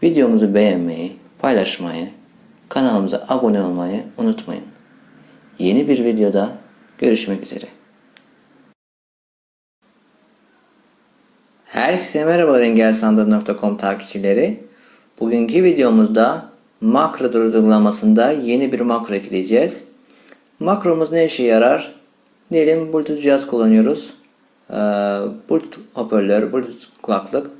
Videomuzu 0.03 0.53
beğenmeyi, 0.53 1.11
paylaşmayı, 1.39 2.09
kanalımıza 2.69 3.25
abone 3.29 3.61
olmayı 3.61 4.03
unutmayın. 4.17 4.63
Yeni 5.59 5.87
bir 5.87 6.05
videoda 6.05 6.49
görüşmek 6.97 7.43
üzere. 7.43 7.65
Herkese 11.65 12.25
merhabalar 12.25 12.61
engelsandal.com 12.61 13.77
takipçileri. 13.77 14.63
Bugünkü 15.19 15.63
videomuzda 15.63 16.53
Makro 16.81 17.39
uygulamasında 17.39 18.31
yeni 18.31 18.71
bir 18.71 18.79
makro 18.79 19.15
ekleyeceğiz. 19.15 19.83
Makromuz 20.59 21.11
ne 21.11 21.25
işe 21.25 21.43
yarar? 21.43 21.91
Diyelim 22.51 22.93
Bluetooth 22.93 23.21
cihaz 23.21 23.47
kullanıyoruz. 23.47 24.13
Ee, 24.69 24.73
Bluetooth 25.49 25.77
hoparlör, 25.93 26.53
Bluetooth 26.53 26.83
kulaklık 27.01 27.51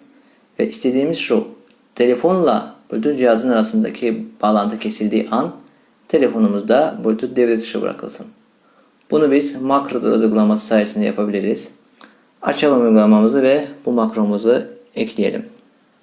ve 0.59 0.67
istediğimiz 0.67 1.17
şu 1.17 1.47
telefonla 1.95 2.75
Bluetooth 2.91 3.17
cihazın 3.17 3.49
arasındaki 3.49 4.27
bağlantı 4.41 4.79
kesildiği 4.79 5.27
an 5.31 5.51
telefonumuzda 6.07 6.99
Bluetooth 7.03 7.35
devre 7.35 7.59
dışı 7.59 7.81
bırakılsın. 7.81 8.27
Bunu 9.11 9.31
biz 9.31 9.61
makro 9.61 9.99
uygulaması 9.99 10.65
sayesinde 10.65 11.05
yapabiliriz. 11.05 11.71
Açalım 12.41 12.81
uygulamamızı 12.81 13.43
ve 13.43 13.67
bu 13.85 13.91
makromuzu 13.91 14.63
ekleyelim. 14.95 15.49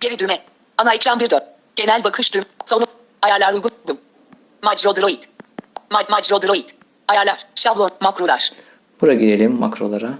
Geri 0.00 0.18
düğme. 0.18 0.38
Ana 0.78 0.94
ekran 0.94 1.20
1 1.20 1.30
4. 1.30 1.42
Genel 1.76 2.04
bakış 2.04 2.34
düğüm. 2.34 2.44
Sonu. 2.66 2.86
Ayarlar 3.22 3.54
uygun. 3.54 3.70
Macro 4.62 4.96
Droid. 4.96 5.22
Ma 5.90 6.02
Macro 6.10 6.42
Droid. 6.42 6.68
Ayarlar. 7.10 7.46
Şablon. 7.54 7.90
Makrolar. 8.00 8.52
Buraya 9.00 9.14
girelim 9.14 9.52
makrolara. 9.52 10.14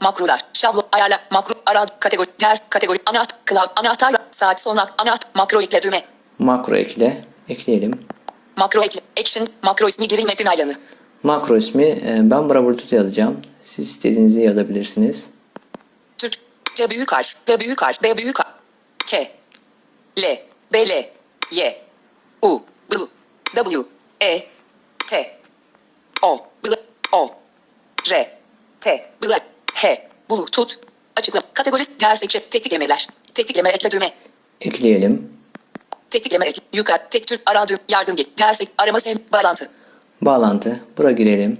Makrolar. 0.00 0.44
Şablon. 0.52 0.84
Ayarlar. 0.92 1.20
Makro. 1.30 1.54
Ara. 1.66 1.86
Kategori. 2.00 2.28
Ders. 2.40 2.68
Kategori. 2.68 2.98
Anahtar. 3.06 3.38
Cloud. 3.48 3.68
Anahtar. 3.76 4.14
Saat 4.30 4.60
sona. 4.60 4.90
Anahtar. 4.98 5.30
Makro 5.34 5.62
ekle 5.62 5.82
düğme. 5.82 6.04
Makro 6.38 6.76
ekle. 6.76 7.22
Ekleyelim. 7.48 7.98
Makro 8.56 8.82
ekle. 8.82 9.00
Action. 9.20 9.48
Makro 9.62 9.88
ismi 9.88 10.08
giri 10.08 10.24
metin 10.24 10.46
aylanı. 10.46 10.76
Makro 11.22 11.56
ismi 11.56 11.84
e, 11.84 12.20
ben 12.22 12.48
Bluetooth 12.48 12.92
yazacağım. 12.92 13.36
Siz 13.62 13.88
istediğinizi 13.88 14.40
yazabilirsiniz. 14.40 15.26
Türk. 16.18 16.34
C 16.74 16.90
büyük 16.90 17.12
harf. 17.12 17.34
B 17.48 17.60
büyük 17.60 17.82
harf. 17.82 18.02
B 18.02 18.18
büyük 18.18 18.38
harf. 18.38 18.54
K. 19.06 19.30
L. 20.18 20.22
B 20.72 20.88
L. 20.88 21.10
Y. 21.50 21.76
U. 22.42 22.62
B. 22.90 22.96
W. 23.54 23.82
E. 24.22 24.42
T. 25.06 25.41
O. 26.22 26.46
B. 26.64 26.68
O. 27.12 27.30
R. 28.10 28.38
T. 28.80 29.10
B. 29.22 29.26
H. 29.74 30.08
Bluetooth. 30.30 30.74
Açıklama. 31.16 31.46
Kategorisi 31.54 32.00
ders 32.00 32.22
ekşi. 32.22 32.50
Tetiklemeler. 32.50 33.08
Tetikleme 33.34 33.70
ekle 33.70 33.90
düğme. 33.90 34.12
Ekleyelim. 34.60 35.32
Tetikleme 36.10 36.46
ekle. 36.46 36.62
Yukarı. 36.72 37.02
Tek 37.10 37.26
tür. 37.26 37.40
Ara 37.46 37.68
düğüm. 37.68 37.78
Yardım 37.88 38.16
gel. 38.16 38.26
Ders 38.38 38.60
ek. 38.60 38.72
Arama 38.78 39.00
sem. 39.00 39.18
Bağlantı. 39.32 39.70
Bağlantı. 40.20 40.80
Buraya 40.98 41.12
girelim. 41.12 41.58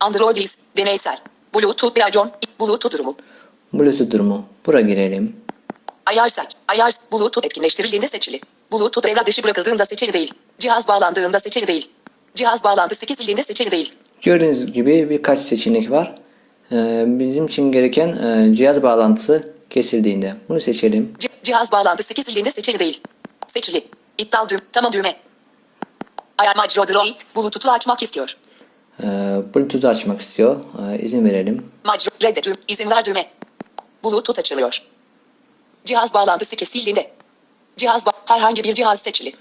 Android 0.00 0.36
is. 0.36 0.58
Deneysel. 0.76 1.18
Bluetooth 1.54 1.96
Beajon. 1.96 2.30
Bluetooth 2.60 2.94
durumu. 2.94 3.16
Bluetooth 3.72 4.10
durumu. 4.10 4.46
Buraya 4.66 4.86
girelim. 4.86 5.36
Ayar 6.06 6.28
seç. 6.28 6.46
Ayar 6.68 6.92
Bluetooth 7.12 7.46
etkinleştirildiğinde 7.46 8.08
seçili. 8.08 8.40
Bluetooth 8.72 9.06
devre 9.06 9.26
dışı 9.26 9.42
bırakıldığında 9.42 9.86
seçili 9.86 10.12
değil. 10.12 10.34
Cihaz 10.58 10.88
bağlandığında 10.88 11.40
seçili 11.40 11.66
değil. 11.66 11.90
Cihaz 12.38 12.64
bağlantısı 12.64 13.06
kesildiğinde 13.06 13.42
seçili 13.42 13.70
değil. 13.70 13.92
Gördüğünüz 14.22 14.72
gibi 14.72 15.10
birkaç 15.10 15.38
seçenek 15.42 15.90
var. 15.90 16.14
Ee, 16.72 17.04
bizim 17.06 17.46
için 17.46 17.72
gereken 17.72 18.08
e, 18.08 18.52
cihaz 18.52 18.82
bağlantısı 18.82 19.54
kesildiğinde. 19.70 20.34
Bunu 20.48 20.60
seçelim. 20.60 21.14
C- 21.18 21.28
cihaz 21.42 21.72
bağlantısı 21.72 22.14
kesildiğinde 22.14 22.50
seçili 22.50 22.78
değil. 22.78 23.00
Seçili. 23.54 23.84
İptal 24.18 24.48
düğüm. 24.48 24.60
Tamam 24.72 24.92
düğme. 24.92 25.16
Ayar 26.38 26.56
Macro 26.56 26.88
Droid 26.88 27.14
Bluetooth'u 27.36 27.70
açmak 27.70 28.02
istiyor. 28.02 28.36
Ee, 29.00 29.04
Bluetooth'u 29.54 29.88
açmak 29.88 30.20
istiyor. 30.20 30.56
Ee, 30.92 30.98
izin 30.98 31.24
verelim. 31.24 31.66
Macro 31.84 32.10
reddet 32.22 32.44
düğüm. 32.44 32.56
İzin 32.68 32.90
ver 32.90 33.04
düğme. 33.04 33.26
Bluetooth 34.04 34.38
açılıyor. 34.38 34.82
Cihaz 35.84 36.14
bağlantısı 36.14 36.56
kesildiğinde. 36.56 37.10
Cihaz 37.76 38.02
ba- 38.06 38.12
herhangi 38.26 38.64
bir 38.64 38.74
cihaz 38.74 39.00
seçili. 39.00 39.32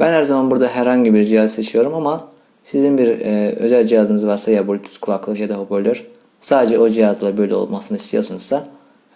Ben 0.00 0.12
her 0.12 0.22
zaman 0.22 0.50
burada 0.50 0.68
herhangi 0.68 1.14
bir 1.14 1.26
cihaz 1.26 1.54
seçiyorum 1.54 1.94
ama 1.94 2.35
sizin 2.66 2.98
bir 2.98 3.20
e, 3.20 3.54
özel 3.56 3.86
cihazınız 3.86 4.26
varsa 4.26 4.50
ya 4.50 4.68
Bluetooth 4.68 5.00
kulaklık 5.00 5.40
ya 5.40 5.48
da 5.48 5.54
hoparlör 5.54 6.06
sadece 6.40 6.78
o 6.78 6.90
cihazla 6.90 7.36
böyle 7.36 7.54
olmasını 7.54 7.98
istiyorsunuzsa 7.98 8.66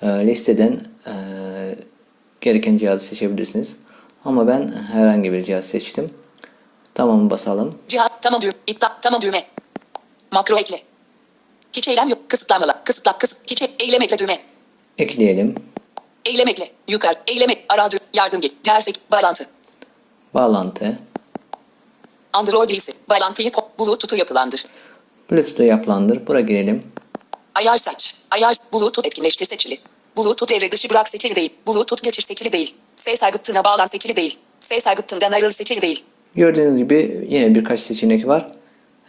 e, 0.02 0.06
listeden 0.06 0.80
e, 1.06 1.14
gereken 2.40 2.76
cihazı 2.76 3.06
seçebilirsiniz. 3.06 3.76
Ama 4.24 4.46
ben 4.46 4.72
herhangi 4.92 5.32
bir 5.32 5.44
cihaz 5.44 5.64
seçtim. 5.64 6.10
Tamam 6.94 7.30
basalım. 7.30 7.78
Cihaz 7.88 8.10
tamam 8.22 8.42
düğüm. 8.42 8.52
İptal 8.66 8.88
tamam 9.02 9.22
düğme. 9.22 9.46
Makro 10.32 10.58
ekle. 10.58 10.80
Hiç 11.72 11.88
eylem 11.88 12.08
yok. 12.08 12.18
Kısıtlamalar. 12.28 12.84
Kısıtla 12.84 13.18
kısıt. 13.18 13.38
Hiç 13.46 13.62
eylem 13.78 14.02
ekle 14.02 14.18
düğme. 14.18 14.38
Ekleyelim. 14.98 15.54
Eylem 16.24 16.48
ekle. 16.48 16.70
Yukarı. 16.88 17.14
Eylem 17.26 17.50
ek. 17.50 17.64
Ara 17.68 17.90
düğüm. 17.90 18.00
Yardım 18.14 18.40
gel. 18.40 18.50
Ders 18.66 18.88
ek. 18.88 19.00
Bağlantı. 19.12 19.46
Bağlantı. 20.34 20.98
Android 22.32 22.70
ise 22.70 22.92
bağlantıyı 23.10 23.50
Bluetooth'u 23.78 24.16
yapılandır. 24.16 24.64
Bluetooth'u 25.30 25.62
yapılandır. 25.62 26.26
Buraya 26.26 26.40
girelim. 26.40 26.82
Ayar 27.54 27.76
seç. 27.76 28.14
Ayar 28.30 28.56
Bluetooth 28.72 29.06
etkinleştir 29.06 29.46
seçili. 29.46 29.78
Bluetooth 30.16 30.52
devre 30.52 30.72
dışı 30.72 30.90
bırak 30.90 31.08
seçili 31.08 31.36
değil. 31.36 31.52
Bluetooth 31.68 32.02
geçir 32.02 32.22
seçili 32.22 32.52
değil. 32.52 32.74
Ses 32.96 33.22
aygıtına 33.22 33.64
bağlan 33.64 33.86
seçili 33.86 34.16
değil. 34.16 34.38
Ses 34.60 34.86
aygıtından 34.86 35.32
ayrıl 35.32 35.50
seçili 35.50 35.82
değil. 35.82 36.04
Gördüğünüz 36.34 36.78
gibi 36.78 37.26
yine 37.30 37.54
birkaç 37.54 37.80
seçenek 37.80 38.26
var. 38.26 38.46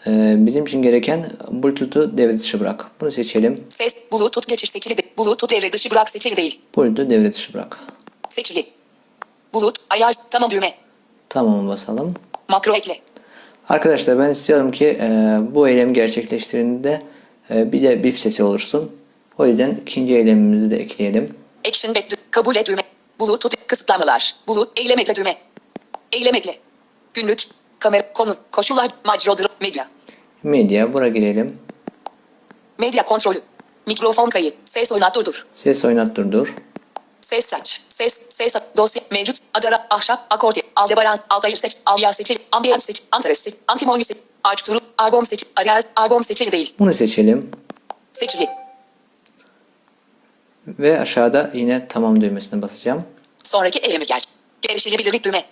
Ee, 0.07 0.35
bizim 0.37 0.65
için 0.65 0.81
gereken 0.81 1.31
Bluetooth'u 1.51 2.17
devre 2.17 2.39
dışı 2.39 2.59
bırak. 2.59 2.91
Bunu 3.01 3.11
seçelim. 3.11 3.63
Ses 3.69 3.95
Bluetooth 4.11 4.47
geçir 4.47 4.67
seçili 4.67 4.97
değil. 4.97 5.09
Bluetooth 5.17 5.53
devre 5.53 5.73
dışı 5.73 5.91
bırak 5.91 6.09
seçili 6.09 6.37
değil. 6.37 6.61
Bluetooth'u 6.77 7.09
devre 7.09 7.33
dışı 7.33 7.53
bırak. 7.53 7.79
Seçili. 8.29 8.65
Bluetooth 9.53 9.79
ayar 9.89 10.13
tamam 10.31 10.51
düğme. 10.51 10.73
Tamam 11.29 11.67
basalım. 11.67 12.15
Makro 12.51 12.75
ekle. 12.75 12.99
Arkadaşlar 13.69 14.19
ben 14.19 14.29
istiyorum 14.29 14.71
ki 14.71 14.87
e, 15.01 15.07
bu 15.55 15.67
eylem 15.69 15.93
gerçekleştiğinde 15.93 17.01
e, 17.51 17.71
bir 17.71 17.83
de 17.83 18.03
bip 18.03 18.19
sesi 18.19 18.43
olursun. 18.43 18.91
O 19.37 19.45
yüzden 19.45 19.77
ikinci 19.85 20.15
eylemimizi 20.15 20.71
de 20.71 20.77
ekleyelim. 20.77 21.35
Action 21.67 21.95
back 21.95 22.05
kabul 22.31 22.55
et 22.55 22.67
düğme. 22.67 22.81
Bluetooth 23.19 23.55
kısıtlamalar. 23.67 24.35
Bluetooth 24.47 24.71
eylem 24.79 24.99
ekle 24.99 25.15
düğme. 25.15 25.37
Eylem 26.11 26.35
ekle. 26.35 26.55
Günlük. 27.13 27.43
Kamera 27.79 28.13
konu. 28.13 28.35
Koşullar. 28.51 28.89
Macro 29.05 29.31
dro- 29.31 29.47
medya. 29.61 29.87
Medya 30.43 30.93
buraya 30.93 31.09
girelim. 31.09 31.57
Medya 32.79 33.03
kontrolü. 33.03 33.41
Mikrofon 33.87 34.29
kayıt. 34.29 34.53
Ses 34.65 34.91
oynat 34.91 35.15
durdur. 35.15 35.45
Ses 35.53 35.85
oynat 35.85 36.15
durdur. 36.15 36.55
Ses 37.31 37.45
saç. 37.45 37.81
Ses. 37.89 38.13
Ses 38.29 38.53
dosya 38.77 39.01
mevcut. 39.11 39.35
Adara. 39.53 39.87
Ahşap. 39.89 40.19
Akordi. 40.29 40.61
Aldebaran. 40.75 41.19
Altair 41.29 41.55
seç. 41.55 41.77
Alya 41.85 42.13
seçil. 42.13 42.35
Ambiyans 42.51 42.85
seç. 42.85 43.03
Antares 43.11 43.39
seç. 43.39 43.53
Antimony 43.67 44.03
seç. 44.03 44.17
Arçturu. 44.43 44.79
Argom 44.97 45.25
seç. 45.25 45.45
Ariel. 45.55 45.81
Argom 45.95 46.23
seçili 46.23 46.51
değil. 46.51 46.73
Bunu 46.79 46.93
seçelim. 46.93 47.51
Seçili. 48.13 48.49
Ve 50.67 50.99
aşağıda 50.99 51.51
yine 51.53 51.87
tamam 51.87 52.21
düğmesine 52.21 52.61
basacağım. 52.61 53.03
Sonraki 53.43 53.79
eylemi 53.79 54.05
gel. 54.05 54.21
Erişilebilirlik 54.69 55.23
düğme. 55.23 55.45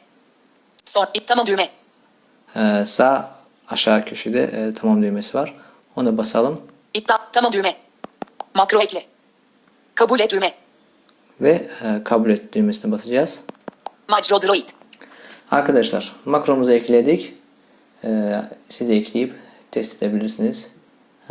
Son. 0.86 1.08
Tamam 1.28 1.48
düğme. 1.48 1.70
Ee, 2.56 2.84
sağ 2.86 3.32
aşağı 3.70 4.06
köşede 4.06 4.44
e, 4.44 4.74
tamam 4.74 5.04
düğmesi 5.04 5.38
var. 5.38 5.54
Ona 5.96 6.18
basalım. 6.18 6.62
İptal. 6.94 7.18
Tamam 7.34 7.54
düğme. 7.54 7.76
Makro 8.56 8.82
ekle. 8.82 9.06
Kabul 9.96 10.20
et 10.20 10.32
düğme. 10.32 10.54
Ve 11.41 11.67
e, 11.84 12.04
kabul 12.04 12.30
et 12.30 12.54
düğmesine 12.54 12.91
basacağız. 12.91 13.39
Macro 14.08 14.41
Droid. 14.41 14.69
Arkadaşlar 15.52 16.15
makromuzu 16.25 16.71
ekledik. 16.71 17.34
Ee, 18.04 18.41
siz 18.69 18.89
de 18.89 18.95
ekleyip 18.95 19.34
test 19.71 20.04
edebilirsiniz. 20.04 20.67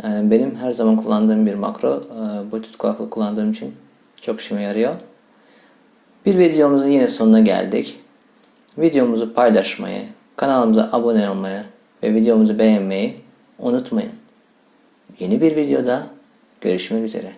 Ee, 0.03 0.07
benim 0.31 0.55
her 0.55 0.71
zaman 0.71 0.97
kullandığım 0.97 1.45
bir 1.45 1.55
makro. 1.55 2.03
Bluetooth 2.51 2.77
kulaklık 2.77 3.11
kullandığım 3.11 3.51
için 3.51 3.75
çok 4.21 4.39
işime 4.39 4.61
yarıyor. 4.61 4.95
Bir 6.25 6.37
videomuzun 6.37 6.87
yine 6.87 7.07
sonuna 7.07 7.39
geldik. 7.39 7.99
Videomuzu 8.77 9.33
paylaşmayı, 9.33 10.01
kanalımıza 10.35 10.89
abone 10.91 11.29
olmayı 11.29 11.63
ve 12.03 12.13
videomuzu 12.13 12.59
beğenmeyi 12.59 13.15
unutmayın. 13.59 14.11
Yeni 15.19 15.41
bir 15.41 15.55
videoda 15.55 16.05
görüşmek 16.61 17.03
üzere. 17.03 17.31